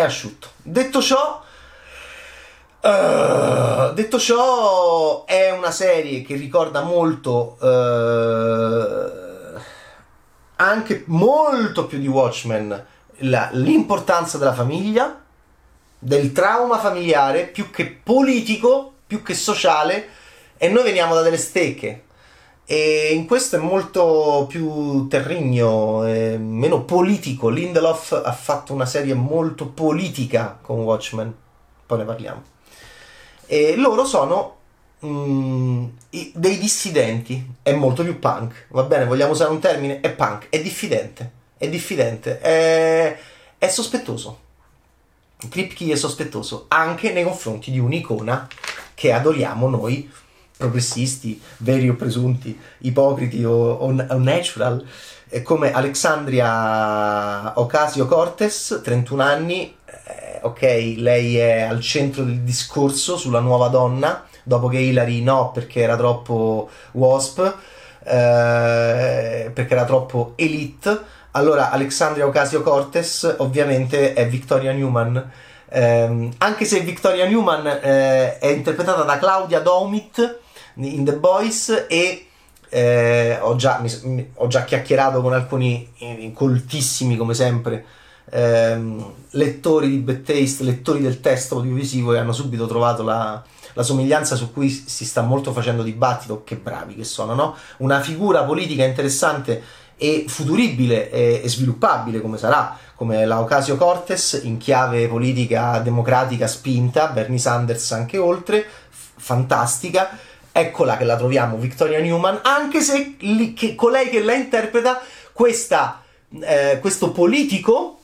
è 0.02 0.06
asciutto. 0.06 0.50
Detto 0.62 1.00
ciò, 1.00 1.40
Uh, 2.84 3.92
detto 3.92 4.18
ciò, 4.18 5.24
è 5.24 5.52
una 5.52 5.70
serie 5.70 6.22
che 6.22 6.34
ricorda 6.34 6.80
molto, 6.80 7.56
uh, 7.60 9.56
anche 10.56 11.04
molto 11.06 11.86
più 11.86 12.00
di 12.00 12.08
Watchmen, 12.08 12.86
la, 13.18 13.50
l'importanza 13.52 14.36
della 14.36 14.52
famiglia, 14.52 15.16
del 15.96 16.32
trauma 16.32 16.80
familiare, 16.80 17.44
più 17.44 17.70
che 17.70 17.86
politico, 17.86 18.94
più 19.06 19.22
che 19.22 19.34
sociale, 19.34 20.08
e 20.56 20.68
noi 20.68 20.82
veniamo 20.82 21.14
da 21.14 21.22
delle 21.22 21.38
stecche. 21.38 22.06
E 22.64 23.12
in 23.12 23.26
questo 23.26 23.56
è 23.56 23.58
molto 23.58 24.46
più 24.48 25.06
terrigno, 25.08 26.00
meno 26.38 26.84
politico. 26.84 27.48
Lindelof 27.48 28.20
ha 28.24 28.32
fatto 28.32 28.72
una 28.72 28.86
serie 28.86 29.14
molto 29.14 29.66
politica 29.66 30.58
con 30.60 30.80
Watchmen, 30.80 31.34
poi 31.86 31.98
ne 31.98 32.04
parliamo. 32.04 32.42
E 33.46 33.76
loro 33.76 34.04
sono 34.06 34.56
mm, 35.04 35.84
dei 36.34 36.58
dissidenti, 36.58 37.54
è 37.62 37.72
molto 37.74 38.02
più 38.02 38.18
punk, 38.18 38.66
va 38.68 38.84
bene, 38.84 39.04
vogliamo 39.04 39.32
usare 39.32 39.50
un 39.50 39.58
termine? 39.60 40.00
È 40.00 40.10
punk, 40.10 40.46
è 40.48 40.62
diffidente, 40.62 41.30
è 41.58 41.68
diffidente, 41.68 42.40
è, 42.40 43.18
è 43.58 43.68
sospettoso. 43.68 44.38
Kripke 45.48 45.92
è 45.92 45.96
sospettoso 45.96 46.66
anche 46.68 47.12
nei 47.12 47.24
confronti 47.24 47.70
di 47.72 47.80
un'icona 47.80 48.48
che 48.94 49.12
adoriamo 49.12 49.68
noi, 49.68 50.08
progressisti, 50.56 51.40
veri 51.58 51.88
o 51.88 51.94
presunti, 51.94 52.58
ipocriti 52.78 53.44
o, 53.44 53.52
o, 53.52 53.86
o 53.86 54.18
natural, 54.18 54.84
come 55.42 55.72
Alexandria 55.72 57.58
Ocasio-Cortez, 57.58 58.80
31 58.82 59.22
anni, 59.22 59.74
ok, 60.42 60.94
lei 60.96 61.38
è 61.38 61.62
al 61.62 61.80
centro 61.80 62.24
del 62.24 62.40
discorso 62.40 63.16
sulla 63.16 63.40
nuova 63.40 63.68
donna, 63.68 64.24
dopo 64.42 64.68
che 64.68 64.78
Hillary 64.78 65.22
no, 65.22 65.50
perché 65.52 65.80
era 65.80 65.96
troppo 65.96 66.68
wasp, 66.92 67.38
eh, 68.04 69.50
perché 69.52 69.72
era 69.72 69.84
troppo 69.84 70.32
elite. 70.36 71.20
Allora, 71.32 71.70
Alexandria 71.70 72.26
Ocasio-Cortez 72.26 73.36
ovviamente 73.38 74.12
è 74.12 74.28
Victoria 74.28 74.72
Newman. 74.72 75.30
Eh, 75.68 76.28
anche 76.38 76.64
se 76.66 76.80
Victoria 76.80 77.26
Newman 77.26 77.66
eh, 77.66 78.38
è 78.38 78.48
interpretata 78.48 79.02
da 79.02 79.18
Claudia 79.18 79.60
Domit 79.60 80.40
in 80.74 81.04
The 81.04 81.16
Boys 81.16 81.86
e 81.88 82.26
eh, 82.68 83.38
ho, 83.40 83.54
già, 83.56 83.80
mi, 83.80 84.30
ho, 84.34 84.46
già, 84.46 84.64
chiacchierato 84.64 85.20
con 85.20 85.34
alcuni 85.34 85.92
coltissimi 86.32 87.16
come 87.16 87.34
sempre 87.34 87.84
ehm, 88.30 89.12
lettori 89.30 89.88
di 89.88 89.98
Bad 89.98 90.22
Taste, 90.22 90.64
lettori 90.64 91.00
del 91.00 91.20
testo 91.20 91.56
audiovisivo 91.56 92.14
e 92.14 92.18
hanno 92.18 92.32
subito 92.32 92.66
trovato 92.66 93.02
la, 93.02 93.42
la, 93.74 93.82
somiglianza 93.82 94.36
su 94.36 94.52
cui 94.52 94.70
si 94.70 95.04
sta 95.04 95.22
molto 95.22 95.52
facendo 95.52 95.82
dibattito, 95.82 96.42
che 96.44 96.56
bravi 96.56 96.94
che 96.94 97.04
sono, 97.04 97.34
no? 97.34 97.54
Una 97.78 98.00
figura 98.00 98.44
politica 98.44 98.84
interessante 98.84 99.62
e 99.96 100.24
futuribile 100.26 101.10
e, 101.10 101.42
e 101.44 101.48
sviluppabile 101.48 102.20
come 102.20 102.38
sarà, 102.38 102.76
come 102.94 103.24
la 103.26 103.40
Ocasio 103.40 103.76
Cortez 103.76 104.40
in 104.44 104.56
chiave 104.56 105.06
politica 105.08 105.78
democratica 105.78 106.46
spinta, 106.46 107.08
Bernie 107.08 107.38
Sanders 107.38 107.92
anche 107.92 108.18
oltre, 108.18 108.66
f- 108.88 109.10
fantastica. 109.16 110.08
Eccola 110.52 110.98
che 110.98 111.04
la 111.04 111.16
troviamo, 111.16 111.56
Victoria 111.56 111.98
Newman, 111.98 112.40
anche 112.42 112.82
se 112.82 113.16
li, 113.20 113.54
che, 113.54 113.74
colei 113.74 114.10
che 114.10 114.22
la 114.22 114.34
interpreta, 114.34 115.00
questa, 115.32 116.02
eh, 116.40 116.78
questo 116.78 117.10
politico 117.10 118.00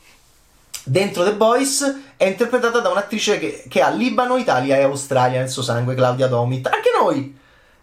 dentro 0.82 1.24
The 1.24 1.34
Boys 1.34 1.96
è 2.16 2.24
interpretata 2.24 2.80
da 2.80 2.88
un'attrice 2.88 3.38
che, 3.38 3.64
che, 3.68 3.82
ha 3.82 3.90
Libano, 3.90 4.38
Italia 4.38 4.76
e 4.76 4.82
Australia 4.82 5.40
nel 5.40 5.50
suo 5.50 5.62
sangue, 5.62 5.94
Claudia 5.94 6.26
Domit. 6.26 6.66
Anche 6.66 6.90
noi! 6.98 7.36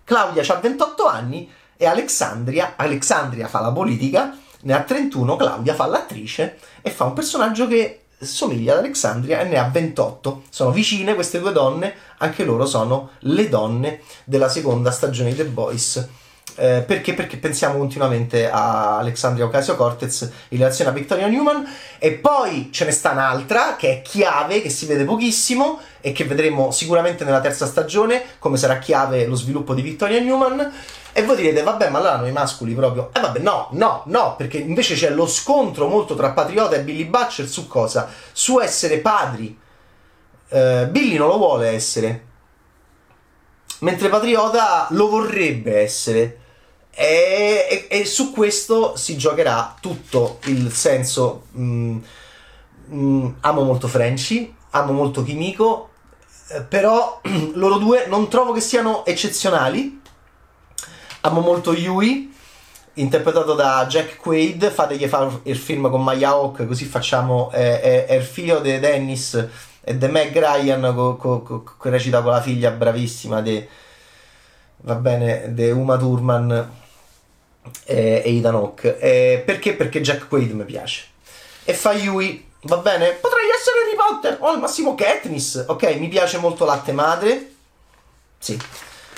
Claudia 0.03 0.43
ha 0.47 0.59
28 0.59 1.05
anni 1.05 1.51
e 1.77 1.85
Alexandria, 1.85 2.73
Alexandria 2.75 3.47
fa 3.47 3.59
la 3.59 3.71
politica, 3.71 4.35
ne 4.61 4.73
ha 4.73 4.81
31, 4.81 5.35
Claudia 5.35 5.75
fa 5.75 5.85
l'attrice 5.85 6.57
e 6.81 6.89
fa 6.89 7.05
un 7.05 7.13
personaggio 7.13 7.67
che 7.67 8.04
somiglia 8.19 8.73
ad 8.73 8.79
Alexandria 8.79 9.41
e 9.41 9.45
ne 9.45 9.57
ha 9.57 9.69
28. 9.69 10.43
Sono 10.49 10.71
vicine 10.71 11.15
queste 11.15 11.39
due 11.39 11.51
donne, 11.51 11.93
anche 12.17 12.43
loro 12.43 12.65
sono 12.65 13.11
le 13.19 13.49
donne 13.49 14.01
della 14.23 14.49
seconda 14.49 14.91
stagione 14.91 15.31
di 15.31 15.37
The 15.37 15.45
Boys. 15.45 16.07
Eh, 16.57 16.83
perché? 16.87 17.13
Perché 17.13 17.35
pensiamo 17.35 17.77
continuamente 17.77 18.49
a 18.49 18.97
Alexandria 18.97 19.45
Ocasio-Cortez 19.45 20.31
in 20.49 20.59
relazione 20.59 20.89
a 20.89 20.93
Victoria 20.93 21.27
Newman 21.27 21.67
e 21.99 22.13
poi 22.13 22.69
ce 22.71 22.85
ne 22.85 22.91
sta 22.91 23.11
un'altra 23.11 23.75
che 23.75 23.91
è 23.91 24.01
chiave, 24.01 24.61
che 24.61 24.69
si 24.69 24.85
vede 24.85 25.03
pochissimo 25.03 25.79
e 25.99 26.13
che 26.13 26.23
vedremo 26.23 26.71
sicuramente 26.71 27.25
nella 27.25 27.41
terza 27.41 27.65
stagione 27.65 28.23
come 28.39 28.55
sarà 28.55 28.79
chiave 28.79 29.25
lo 29.25 29.35
sviluppo 29.35 29.73
di 29.73 29.81
Victoria 29.81 30.21
Newman 30.21 30.71
e 31.11 31.23
voi 31.23 31.35
direte 31.35 31.61
vabbè 31.61 31.89
ma 31.89 31.99
là 31.99 32.15
noi 32.17 32.31
mascoli 32.31 32.73
proprio 32.73 33.09
e 33.13 33.19
eh, 33.19 33.21
vabbè 33.21 33.39
no, 33.39 33.69
no, 33.71 34.03
no 34.05 34.35
perché 34.37 34.57
invece 34.57 34.95
c'è 34.95 35.09
lo 35.09 35.27
scontro 35.27 35.87
molto 35.87 36.15
tra 36.15 36.31
Patriota 36.31 36.77
e 36.77 36.81
Billy 36.81 37.05
Butcher 37.05 37.47
su 37.47 37.67
cosa? 37.67 38.09
Su 38.31 38.59
essere 38.61 38.99
padri 38.99 39.57
eh, 40.47 40.87
Billy 40.89 41.17
non 41.17 41.27
lo 41.27 41.37
vuole 41.37 41.67
essere 41.69 42.25
mentre 43.79 44.07
Patriota 44.07 44.87
lo 44.91 45.09
vorrebbe 45.09 45.81
essere 45.81 46.43
e, 46.97 47.87
e, 47.89 47.99
e, 47.99 48.05
su 48.05 48.31
questo 48.31 48.95
si 48.95 49.17
giocherà 49.17 49.75
tutto 49.81 50.39
il 50.45 50.71
senso. 50.71 51.47
Mm, 51.57 51.97
mm, 52.89 53.29
amo 53.41 53.63
molto 53.63 53.89
Frenchy, 53.89 54.55
amo 54.69 54.93
molto 54.93 55.21
Kimiko, 55.21 55.89
eh, 56.47 56.61
però 56.61 57.19
loro 57.55 57.77
due 57.79 58.05
non 58.07 58.29
trovo 58.29 58.53
che 58.53 58.61
siano 58.61 59.05
eccezionali. 59.05 60.01
Amo 61.21 61.41
molto 61.41 61.73
Yui, 61.73 62.33
interpretato 62.93 63.55
da 63.55 63.85
Jack 63.87 64.15
Quaid. 64.15 64.71
Fategli 64.71 65.05
fare 65.07 65.41
il 65.43 65.57
film 65.57 65.89
con 65.89 66.01
Maya 66.01 66.29
Hawk, 66.29 66.65
così 66.65 66.85
facciamo. 66.85 67.51
Eh, 67.51 67.81
è, 67.81 68.05
è, 68.05 68.13
il 68.13 68.23
figlio 68.23 68.59
di 68.61 68.79
Dennis 68.79 69.47
e 69.81 69.97
di 69.97 70.07
Meg 70.07 70.33
Ryan, 70.33 70.93
co, 70.95 71.17
co, 71.17 71.41
co, 71.41 71.89
recita 71.89 72.21
con 72.21 72.31
la 72.31 72.41
figlia 72.41 72.71
bravissima 72.71 73.41
di. 73.41 73.67
Va 74.77 74.95
bene, 74.95 75.53
di 75.53 75.71
Uma 75.71 75.97
Thurman 75.97 76.83
e, 77.83 78.21
e 78.25 78.37
Ethan 78.37 78.55
Hawke. 78.55 78.99
Eh, 78.99 79.43
perché? 79.45 79.73
Perché 79.73 80.01
Jack 80.01 80.27
Quaid 80.27 80.51
mi 80.51 80.63
piace. 80.63 81.05
E 81.63 81.73
fa 81.73 81.93
Yui, 81.93 82.45
va 82.63 82.77
bene? 82.77 83.11
Potrei 83.11 83.49
essere 83.49 83.79
Harry 83.81 83.95
Potter 83.95 84.37
o 84.39 84.47
al 84.47 84.59
massimo 84.59 84.95
Katniss. 84.95 85.65
Ok, 85.67 85.95
mi 85.97 86.07
piace 86.07 86.37
molto 86.37 86.65
Latte 86.65 86.91
Madre. 86.91 87.51
Sì. 88.37 88.59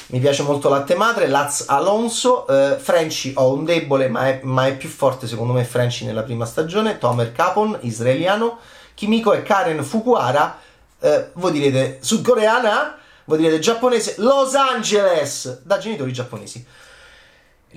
Mi 0.10 0.20
piace 0.20 0.44
molto 0.44 0.70
Latte 0.70 0.96
Madre, 0.96 1.28
Laz 1.28 1.66
Alonso, 1.68 2.48
eh, 2.48 2.78
Frenchy 2.78 3.34
ho 3.36 3.52
un 3.52 3.66
debole 3.66 4.08
ma 4.08 4.28
è, 4.28 4.40
ma 4.44 4.66
è, 4.66 4.78
più 4.78 4.88
forte 4.88 5.28
secondo 5.28 5.52
me 5.52 5.66
Frenchy 5.66 6.06
nella 6.06 6.24
prima 6.24 6.46
stagione, 6.46 6.98
Tomer 6.98 7.34
Capon, 7.34 7.78
israeliano, 7.82 8.60
Kimiko 8.94 9.34
e 9.34 9.44
Karen 9.44 9.84
Fukuhara, 9.84 10.60
eh, 11.02 11.32
voi 11.34 11.52
direte 11.52 11.98
sudcoreana, 12.00 12.98
voi 13.26 13.38
direte 13.40 13.60
giapponese, 13.60 14.16
Los 14.20 14.56
Angeles, 14.56 15.64
da 15.64 15.78
genitori 15.78 16.14
giapponesi. 16.14 16.66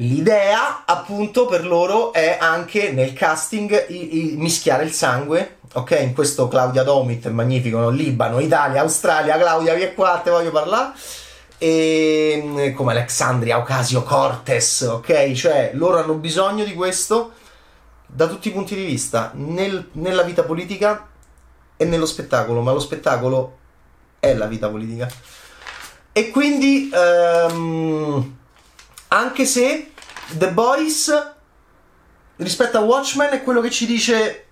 L'idea, 0.00 0.84
appunto, 0.86 1.44
per 1.44 1.66
loro 1.66 2.14
è 2.14 2.38
anche 2.40 2.90
nel 2.90 3.12
casting 3.12 3.88
i, 3.88 4.32
i, 4.32 4.36
mischiare 4.36 4.82
il 4.84 4.92
sangue. 4.92 5.58
Ok, 5.74 5.90
in 6.00 6.14
questo 6.14 6.48
Claudia 6.48 6.82
Domit 6.82 7.28
magnifico, 7.28 7.78
no? 7.78 7.90
Libano, 7.90 8.40
Italia, 8.40 8.80
Australia, 8.80 9.36
Claudia, 9.36 9.74
vieni 9.74 9.92
qua, 9.92 10.18
te 10.24 10.30
voglio 10.30 10.50
parlare. 10.50 10.92
E 11.58 12.42
mm, 12.42 12.72
come 12.72 12.92
Alexandria 12.92 13.58
Ocasio 13.58 14.02
Cortes, 14.02 14.80
ok? 14.80 15.32
Cioè, 15.32 15.72
loro 15.74 15.98
hanno 15.98 16.14
bisogno 16.14 16.64
di 16.64 16.72
questo 16.72 17.32
da 18.06 18.26
tutti 18.26 18.48
i 18.48 18.52
punti 18.52 18.74
di 18.74 18.84
vista, 18.84 19.32
nel, 19.34 19.90
nella 19.92 20.22
vita 20.22 20.44
politica 20.44 21.08
e 21.76 21.84
nello 21.84 22.06
spettacolo, 22.06 22.62
ma 22.62 22.72
lo 22.72 22.80
spettacolo 22.80 23.58
è 24.18 24.32
la 24.32 24.46
vita 24.46 24.70
politica. 24.70 25.06
E 26.10 26.30
quindi... 26.30 26.90
Um, 26.90 28.38
anche 29.12 29.44
se 29.44 29.92
The 30.36 30.50
Boys 30.50 31.32
rispetto 32.36 32.78
a 32.78 32.82
Watchmen 32.82 33.30
è 33.30 33.42
quello 33.42 33.60
che 33.60 33.70
ci 33.70 33.86
dice 33.86 34.46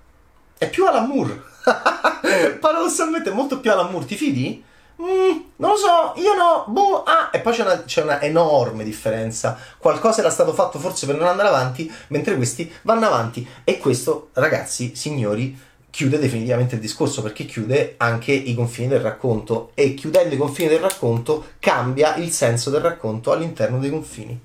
è 0.59 0.69
più 0.69 0.87
Alan 0.87 1.07
Moore. 1.07 1.43
Paradossalmente 2.59 3.31
è 3.31 3.33
molto 3.33 3.61
più 3.61 3.71
Alan 3.71 3.91
Moore, 3.91 4.07
ti 4.07 4.17
fidi? 4.17 4.65
Mm, 5.01 5.39
non 5.57 5.71
lo 5.71 5.77
so, 5.77 6.15
io 6.17 6.35
no, 6.35 6.65
boh, 6.67 7.05
ah, 7.05 7.31
e 7.33 7.39
poi 7.39 7.53
c'è 7.53 7.63
una, 7.63 7.85
c'è 7.85 8.03
una, 8.03 8.21
enorme 8.21 8.83
differenza. 8.83 9.57
Qualcosa 9.79 10.21
era 10.21 10.31
stato 10.31 10.53
fatto 10.53 10.81
forse 10.81 11.07
per 11.07 11.17
non 11.17 11.29
andare 11.29 11.49
avanti, 11.49 11.91
mentre 12.09 12.35
questi 12.35 12.71
vanno 12.83 13.07
avanti. 13.07 13.47
E 13.63 13.79
questo, 13.79 14.31
ragazzi, 14.33 14.97
signori, 14.97 15.57
chiude 15.91 16.19
definitivamente 16.19 16.77
il 16.77 16.81
discorso 16.81 17.23
perché 17.23 17.45
chiude 17.45 17.95
anche 17.97 18.33
i 18.33 18.55
confini 18.55 18.89
del 18.89 19.01
racconto 19.01 19.71
e 19.75 19.95
chiudendo 19.95 20.35
i 20.35 20.39
confini 20.39 20.69
del 20.69 20.81
racconto 20.81 21.53
cambia 21.59 22.17
il 22.17 22.31
senso 22.31 22.71
del 22.71 22.81
racconto 22.81 23.33
all'interno 23.33 23.79
dei 23.79 23.91
confini. 23.91 24.39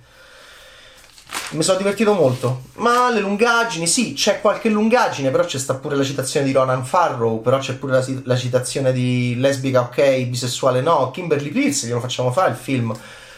mi 1.51 1.63
sono 1.63 1.77
divertito 1.77 2.13
molto. 2.13 2.63
Ma 2.75 3.09
le 3.11 3.19
lungaggini, 3.19 3.87
sì, 3.87 4.13
c'è 4.13 4.41
qualche 4.41 4.69
lungaggine, 4.69 5.29
però 5.31 5.43
c'è 5.43 5.59
sta 5.59 5.75
pure 5.75 5.95
la 5.95 6.03
citazione 6.03 6.45
di 6.45 6.51
Ronan 6.51 6.85
Farrow, 6.85 7.41
però 7.41 7.59
c'è 7.59 7.75
pure 7.75 7.93
la, 7.93 8.05
la 8.23 8.37
citazione 8.37 8.91
di 8.91 9.35
lesbica 9.37 9.81
ok, 9.81 10.25
bisessuale 10.25 10.81
no, 10.81 11.11
Kimberly 11.11 11.49
Pierce, 11.49 11.87
glielo 11.87 11.99
facciamo 11.99 12.31
fare 12.31 12.51
il 12.51 12.57
film. 12.57 12.95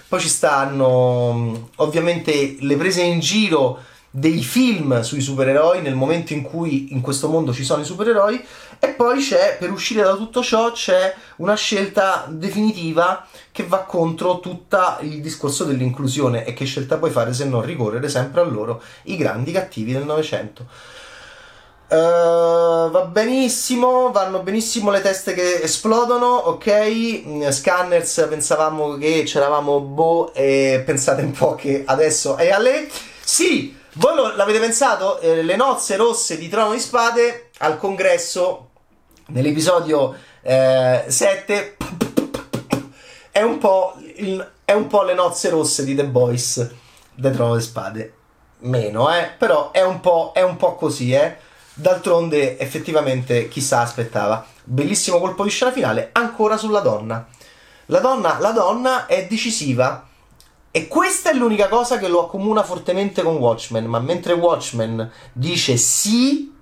Poi 0.07 0.19
ci 0.19 0.29
stanno 0.29 1.69
ovviamente 1.77 2.57
le 2.59 2.77
prese 2.77 3.01
in 3.01 3.19
giro 3.19 3.79
dei 4.17 4.41
film 4.41 5.01
sui 5.01 5.19
supereroi 5.19 5.81
nel 5.81 5.93
momento 5.93 6.31
in 6.31 6.41
cui 6.41 6.93
in 6.93 7.01
questo 7.01 7.27
mondo 7.27 7.51
ci 7.51 7.65
sono 7.65 7.81
i 7.81 7.85
supereroi 7.85 8.41
e 8.79 8.87
poi 8.89 9.19
c'è 9.19 9.57
per 9.59 9.69
uscire 9.71 10.03
da 10.03 10.15
tutto 10.15 10.41
ciò 10.41 10.71
c'è 10.71 11.13
una 11.37 11.55
scelta 11.55 12.25
definitiva 12.29 13.27
che 13.51 13.65
va 13.65 13.79
contro 13.79 14.39
tutto 14.39 14.79
il 15.01 15.19
discorso 15.19 15.65
dell'inclusione 15.65 16.45
e 16.45 16.53
che 16.53 16.63
scelta 16.63 16.97
puoi 16.97 17.11
fare 17.11 17.33
se 17.33 17.43
non 17.43 17.61
ricorrere 17.65 18.07
sempre 18.07 18.39
a 18.39 18.45
loro 18.45 18.81
i 19.03 19.17
grandi 19.17 19.51
cattivi 19.51 19.91
del 19.91 20.05
Novecento 20.05 21.03
Uh, 21.87 22.89
va 22.89 23.07
benissimo, 23.11 24.11
vanno 24.11 24.39
benissimo 24.39 24.89
le 24.89 25.01
teste 25.01 25.35
che 25.35 25.61
esplodono, 25.61 26.25
ok? 26.25 27.51
Scanners 27.51 28.25
pensavamo 28.27 28.97
che 28.97 29.21
c'eravamo 29.23 29.81
boh 29.81 30.33
e 30.33 30.81
pensate 30.83 31.21
un 31.21 31.29
po' 31.29 31.53
che 31.53 31.83
adesso 31.85 32.37
è 32.37 32.49
a 32.49 32.57
lei. 32.57 32.91
Sì, 33.23 33.75
voi 33.97 34.15
lo, 34.15 34.35
l'avete 34.35 34.59
pensato? 34.59 35.19
Eh, 35.19 35.43
le 35.43 35.55
nozze 35.55 35.95
rosse 35.95 36.37
di 36.37 36.49
Trono 36.49 36.73
di 36.73 36.79
Spade 36.79 37.49
al 37.59 37.77
congresso 37.77 38.69
nell'episodio 39.27 40.15
eh, 40.41 41.05
7 41.07 41.77
è 43.31 43.41
un, 43.41 43.59
è 44.65 44.73
un 44.73 44.87
po' 44.87 45.03
le 45.03 45.13
nozze 45.13 45.49
rosse 45.49 45.83
di 45.83 45.95
The 45.95 46.05
Boys 46.05 46.69
del 47.13 47.33
Trono 47.33 47.55
di 47.55 47.61
Spade. 47.61 48.13
Meno, 48.59 49.13
eh? 49.13 49.31
Però 49.37 49.71
è 49.71 49.83
un 49.83 49.99
po', 49.99 50.31
è 50.33 50.41
un 50.41 50.57
po' 50.57 50.75
così, 50.75 51.11
eh? 51.13 51.37
D'altronde, 51.73 52.57
effettivamente, 52.57 53.47
chissà 53.47 53.81
aspettava. 53.81 54.45
Bellissimo 54.63 55.19
colpo 55.19 55.43
di 55.43 55.49
scena 55.49 55.71
finale, 55.71 56.09
ancora 56.13 56.57
sulla 56.57 56.79
donna. 56.79 57.27
La 57.87 57.99
donna, 57.99 58.39
la 58.39 58.51
donna 58.51 59.05
è 59.05 59.27
decisiva 59.27 60.07
e 60.75 60.89
questa 60.89 61.29
è 61.29 61.33
l'unica 61.33 61.69
cosa 61.69 61.97
che 61.97 62.09
lo 62.09 62.25
accomuna 62.25 62.61
fortemente 62.61 63.23
con 63.23 63.37
Watchmen, 63.37 63.85
ma 63.85 63.99
mentre 63.99 64.33
Watchmen 64.33 65.09
dice 65.31 65.77
sì, 65.77 66.53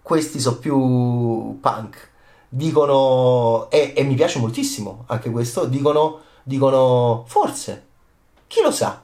questi 0.00 0.38
sono 0.38 0.58
più 0.58 1.58
punk. 1.58 2.10
Dicono, 2.48 3.68
e, 3.68 3.94
e 3.96 4.04
mi 4.04 4.14
piace 4.14 4.38
moltissimo 4.38 5.02
anche 5.08 5.28
questo, 5.30 5.64
dicono, 5.64 6.20
dicono 6.44 7.24
forse, 7.26 7.88
chi 8.46 8.62
lo 8.62 8.70
sa. 8.70 9.02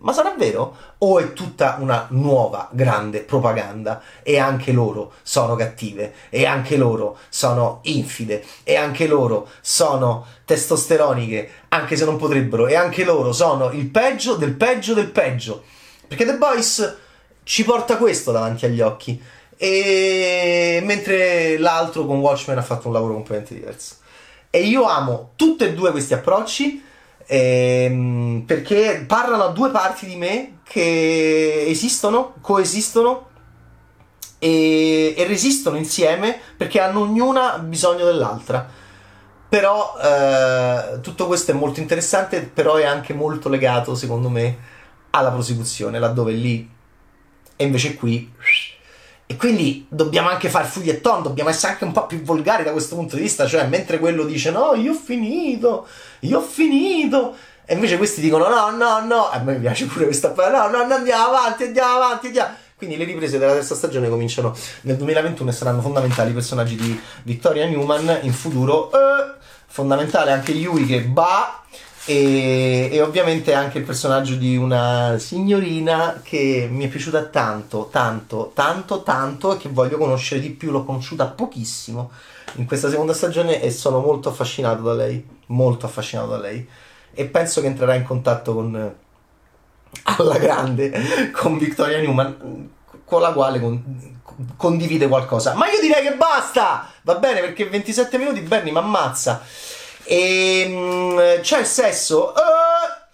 Ma 0.00 0.12
sarà 0.12 0.34
vero? 0.36 0.76
O 0.98 1.18
è 1.18 1.32
tutta 1.32 1.78
una 1.80 2.06
nuova 2.10 2.68
grande 2.70 3.20
propaganda 3.20 4.00
e 4.22 4.38
anche 4.38 4.70
loro 4.70 5.14
sono 5.22 5.56
cattive 5.56 6.14
e 6.28 6.46
anche 6.46 6.76
loro 6.76 7.18
sono 7.28 7.80
infide 7.82 8.44
e 8.62 8.76
anche 8.76 9.08
loro 9.08 9.48
sono 9.60 10.24
testosteroniche, 10.44 11.50
anche 11.68 11.96
se 11.96 12.04
non 12.04 12.16
potrebbero, 12.16 12.68
e 12.68 12.76
anche 12.76 13.04
loro 13.04 13.32
sono 13.32 13.70
il 13.72 13.86
peggio 13.88 14.36
del 14.36 14.54
peggio 14.54 14.94
del 14.94 15.10
peggio. 15.10 15.64
Perché 16.06 16.24
The 16.24 16.36
Boys 16.36 16.96
ci 17.42 17.64
porta 17.64 17.96
questo 17.96 18.30
davanti 18.30 18.66
agli 18.66 18.80
occhi. 18.80 19.20
E 19.56 20.80
mentre 20.84 21.58
l'altro 21.58 22.06
con 22.06 22.20
Watchmen 22.20 22.58
ha 22.58 22.62
fatto 22.62 22.86
un 22.86 22.92
lavoro 22.92 23.14
completamente 23.14 23.54
diverso. 23.54 23.96
E 24.48 24.60
io 24.62 24.84
amo 24.84 25.32
tutti 25.34 25.64
e 25.64 25.74
due 25.74 25.90
questi 25.90 26.14
approcci 26.14 26.86
ehm, 27.28 28.42
perché 28.46 29.04
parlano 29.06 29.44
a 29.44 29.52
due 29.52 29.70
parti 29.70 30.06
di 30.06 30.16
me 30.16 30.58
che 30.64 31.66
esistono, 31.68 32.34
coesistono 32.40 33.28
e, 34.38 35.14
e 35.16 35.26
resistono 35.26 35.76
insieme 35.76 36.40
perché 36.56 36.80
hanno 36.80 37.00
ognuna 37.00 37.58
bisogno 37.58 38.04
dell'altra. 38.04 38.66
Però 39.48 39.96
eh, 40.02 41.00
tutto 41.00 41.26
questo 41.26 41.52
è 41.52 41.54
molto 41.54 41.80
interessante, 41.80 42.42
però 42.42 42.74
è 42.74 42.84
anche 42.84 43.14
molto 43.14 43.48
legato, 43.48 43.94
secondo 43.94 44.28
me, 44.28 44.58
alla 45.10 45.30
prosecuzione, 45.30 45.98
laddove 45.98 46.32
lì 46.32 46.68
e 47.56 47.64
invece 47.64 47.94
qui 47.94 48.30
e 49.30 49.36
quindi 49.36 49.84
dobbiamo 49.90 50.30
anche 50.30 50.48
fare 50.48 50.66
fuglietton, 50.66 51.22
dobbiamo 51.22 51.50
essere 51.50 51.72
anche 51.72 51.84
un 51.84 51.92
po' 51.92 52.06
più 52.06 52.22
volgari 52.22 52.64
da 52.64 52.72
questo 52.72 52.94
punto 52.94 53.14
di 53.14 53.20
vista, 53.20 53.46
cioè 53.46 53.66
mentre 53.66 53.98
quello 53.98 54.24
dice 54.24 54.50
no, 54.50 54.72
io 54.74 54.92
ho 54.92 54.94
finito, 54.94 55.86
io 56.20 56.38
ho 56.38 56.40
finito, 56.40 57.36
e 57.66 57.74
invece 57.74 57.98
questi 57.98 58.22
dicono 58.22 58.48
no, 58.48 58.70
no, 58.70 59.04
no, 59.04 59.28
a 59.28 59.38
me 59.40 59.56
piace 59.56 59.84
pure 59.84 60.06
questa 60.06 60.32
no, 60.34 60.68
no, 60.70 60.86
no, 60.86 60.94
andiamo 60.94 61.26
avanti, 61.26 61.64
andiamo 61.64 61.96
avanti, 61.96 62.26
andiamo. 62.28 62.54
Quindi 62.74 62.96
le 62.96 63.04
riprese 63.04 63.36
della 63.36 63.52
terza 63.52 63.74
stagione 63.74 64.08
cominciano 64.08 64.56
nel 64.82 64.96
2021 64.96 65.50
e 65.50 65.52
saranno 65.52 65.82
fondamentali 65.82 66.30
i 66.30 66.32
personaggi 66.32 66.76
di 66.76 66.98
Victoria 67.24 67.66
Newman 67.66 68.20
in 68.22 68.32
futuro. 68.32 68.90
Eh, 68.92 69.36
fondamentale 69.66 70.32
anche 70.32 70.52
Yui 70.52 70.86
che 70.86 71.06
va 71.06 71.62
e, 72.08 72.88
e, 72.90 73.02
ovviamente 73.02 73.52
anche 73.52 73.76
il 73.76 73.84
personaggio 73.84 74.34
di 74.36 74.56
una 74.56 75.18
signorina 75.18 76.22
che 76.22 76.66
mi 76.70 76.86
è 76.86 76.88
piaciuta 76.88 77.24
tanto, 77.24 77.90
tanto, 77.92 78.52
tanto, 78.54 79.02
tanto 79.02 79.52
e 79.52 79.58
che 79.58 79.68
voglio 79.68 79.98
conoscere 79.98 80.40
di 80.40 80.48
più. 80.48 80.70
L'ho 80.70 80.84
conosciuta 80.84 81.26
pochissimo 81.26 82.10
in 82.54 82.64
questa 82.64 82.88
seconda 82.88 83.12
stagione 83.12 83.60
e 83.60 83.70
sono 83.70 84.00
molto 84.00 84.30
affascinato 84.30 84.80
da 84.80 84.94
lei, 84.94 85.22
molto 85.48 85.84
affascinato 85.84 86.28
da 86.28 86.38
lei. 86.38 86.66
E 87.12 87.26
penso 87.26 87.60
che 87.60 87.66
entrerà 87.66 87.94
in 87.94 88.04
contatto 88.04 88.54
con 88.54 88.94
alla 90.04 90.38
grande 90.38 91.30
con 91.32 91.58
Victoria 91.58 91.98
Newman, 91.98 92.70
con 93.04 93.20
la 93.20 93.32
quale 93.32 93.60
con, 93.60 94.16
condivide 94.56 95.08
qualcosa. 95.08 95.52
Ma 95.52 95.70
io 95.70 95.78
direi 95.82 96.02
che 96.02 96.14
basta! 96.14 96.90
Va 97.02 97.16
bene 97.16 97.40
perché 97.40 97.68
27 97.68 98.16
minuti 98.16 98.40
Bernie 98.40 98.72
mi 98.72 98.78
ammazza. 98.78 99.42
E 100.10 100.64
um, 100.66 101.40
c'è 101.42 101.58
il 101.58 101.66
sesso. 101.66 102.32
Uh, 102.34 103.06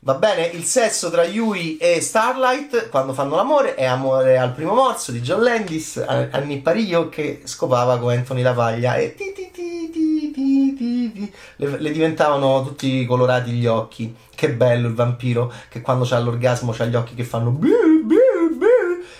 va 0.00 0.14
bene, 0.14 0.44
il 0.44 0.64
sesso 0.64 1.10
tra 1.10 1.24
Yui 1.24 1.78
e 1.78 2.02
Starlight 2.02 2.90
quando 2.90 3.14
fanno 3.14 3.36
l'amore 3.36 3.74
è 3.74 3.86
amore 3.86 4.36
al 4.36 4.52
primo 4.52 4.74
morso 4.74 5.10
di 5.10 5.22
John 5.22 5.42
Landis, 5.42 5.96
Anni 6.06 6.58
Pariglio 6.58 7.08
che 7.08 7.40
scopava 7.44 7.98
con 7.98 8.10
Anthony 8.10 8.42
Lavaglia 8.42 8.96
e 8.96 9.14
ti, 9.14 9.32
ti, 9.32 9.50
ti, 9.50 11.32
le, 11.56 11.78
le, 11.78 11.90
diventavano 11.90 12.62
tutti 12.62 13.06
colorati 13.06 13.52
gli 13.52 13.66
occhi. 13.66 14.14
Che 14.34 14.50
bello 14.50 14.88
il 14.88 14.94
vampiro 14.94 15.50
che 15.70 15.80
quando 15.80 16.04
c'ha 16.04 16.18
l'orgasmo 16.18 16.72
c'ha 16.72 16.84
gli 16.84 16.96
occhi 16.96 17.14
che 17.14 17.24
fanno 17.24 17.58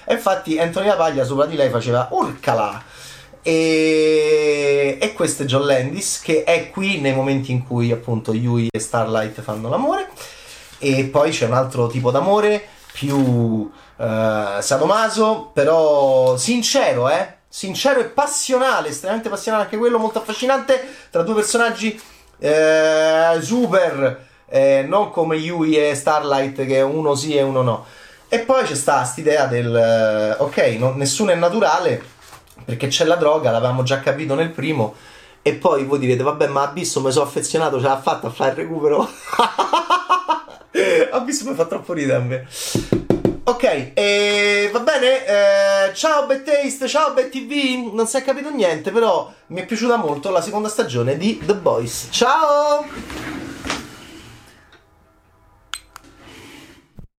e 0.06 0.12
infatti 0.12 0.58
Anthony 0.58 0.88
Lavaglia 0.88 1.24
sopra 1.24 1.46
di 1.46 1.56
lei 1.56 1.70
faceva 1.70 2.08
urcala 2.10 2.82
e, 3.46 4.96
e 4.98 5.12
questo 5.12 5.42
è 5.42 5.46
John 5.46 5.66
Landis 5.66 6.20
che 6.20 6.44
è 6.44 6.70
qui 6.70 6.98
nei 6.98 7.12
momenti 7.12 7.52
in 7.52 7.62
cui 7.62 7.92
appunto 7.92 8.32
Yui 8.32 8.68
e 8.72 8.78
Starlight 8.80 9.42
fanno 9.42 9.68
l'amore. 9.68 10.08
E 10.78 11.04
poi 11.04 11.30
c'è 11.30 11.46
un 11.46 11.52
altro 11.52 11.86
tipo 11.86 12.10
d'amore 12.10 12.66
più 12.92 13.16
uh, 13.16 13.70
sadomaso, 14.60 15.50
però 15.52 16.36
sincero, 16.36 17.10
eh? 17.10 17.34
Sincero 17.48 18.00
e 18.00 18.04
passionale, 18.04 18.88
estremamente 18.88 19.28
passionale 19.28 19.64
anche 19.64 19.76
quello, 19.76 19.98
molto 19.98 20.20
affascinante 20.20 20.80
tra 21.10 21.22
due 21.22 21.34
personaggi 21.34 22.00
eh, 22.38 23.38
super, 23.40 24.26
eh, 24.48 24.84
non 24.86 25.10
come 25.10 25.36
Yui 25.36 25.76
e 25.76 25.94
Starlight 25.94 26.64
che 26.66 26.80
uno 26.80 27.14
sì 27.14 27.36
e 27.36 27.42
uno 27.42 27.62
no. 27.62 27.84
E 28.28 28.40
poi 28.40 28.64
c'è 28.64 28.74
sta 28.74 28.98
quest'idea 28.98 29.46
del 29.46 29.74
eh, 29.76 30.42
ok, 30.42 30.58
no, 30.78 30.94
nessuno 30.94 31.30
è 31.30 31.34
naturale, 31.36 32.02
perché 32.64 32.88
c'è 32.88 33.04
la 33.04 33.16
droga, 33.16 33.50
l'avevamo 33.50 33.82
già 33.82 34.00
capito 34.00 34.34
nel 34.34 34.50
primo. 34.50 34.94
E 35.42 35.54
poi 35.54 35.84
voi 35.84 35.98
direte, 35.98 36.22
vabbè, 36.22 36.48
ma 36.48 36.62
Abisso 36.62 37.00
mi 37.00 37.12
sono 37.12 37.26
affezionato, 37.26 37.78
ce 37.78 37.86
l'ha 37.86 38.00
fatta 38.00 38.28
a 38.28 38.30
fare 38.30 38.52
il 38.52 38.56
recupero. 38.56 39.06
Abisso 41.12 41.48
mi 41.48 41.54
fa 41.54 41.66
troppo 41.66 41.92
ridere 41.92 42.16
a 42.16 42.20
me. 42.20 42.46
Ok, 43.46 43.90
e 43.92 44.70
va 44.72 44.80
bene, 44.80 45.26
eh, 45.26 45.94
ciao 45.94 46.26
Taste, 46.26 46.88
ciao 46.88 47.12
BetTV, 47.12 47.92
non 47.92 48.06
si 48.06 48.16
è 48.16 48.24
capito 48.24 48.50
niente, 48.50 48.90
però 48.90 49.30
mi 49.48 49.60
è 49.60 49.66
piaciuta 49.66 49.96
molto 49.96 50.30
la 50.30 50.40
seconda 50.40 50.70
stagione 50.70 51.18
di 51.18 51.38
The 51.44 51.54
Boys. 51.54 52.08
Ciao! 52.10 53.33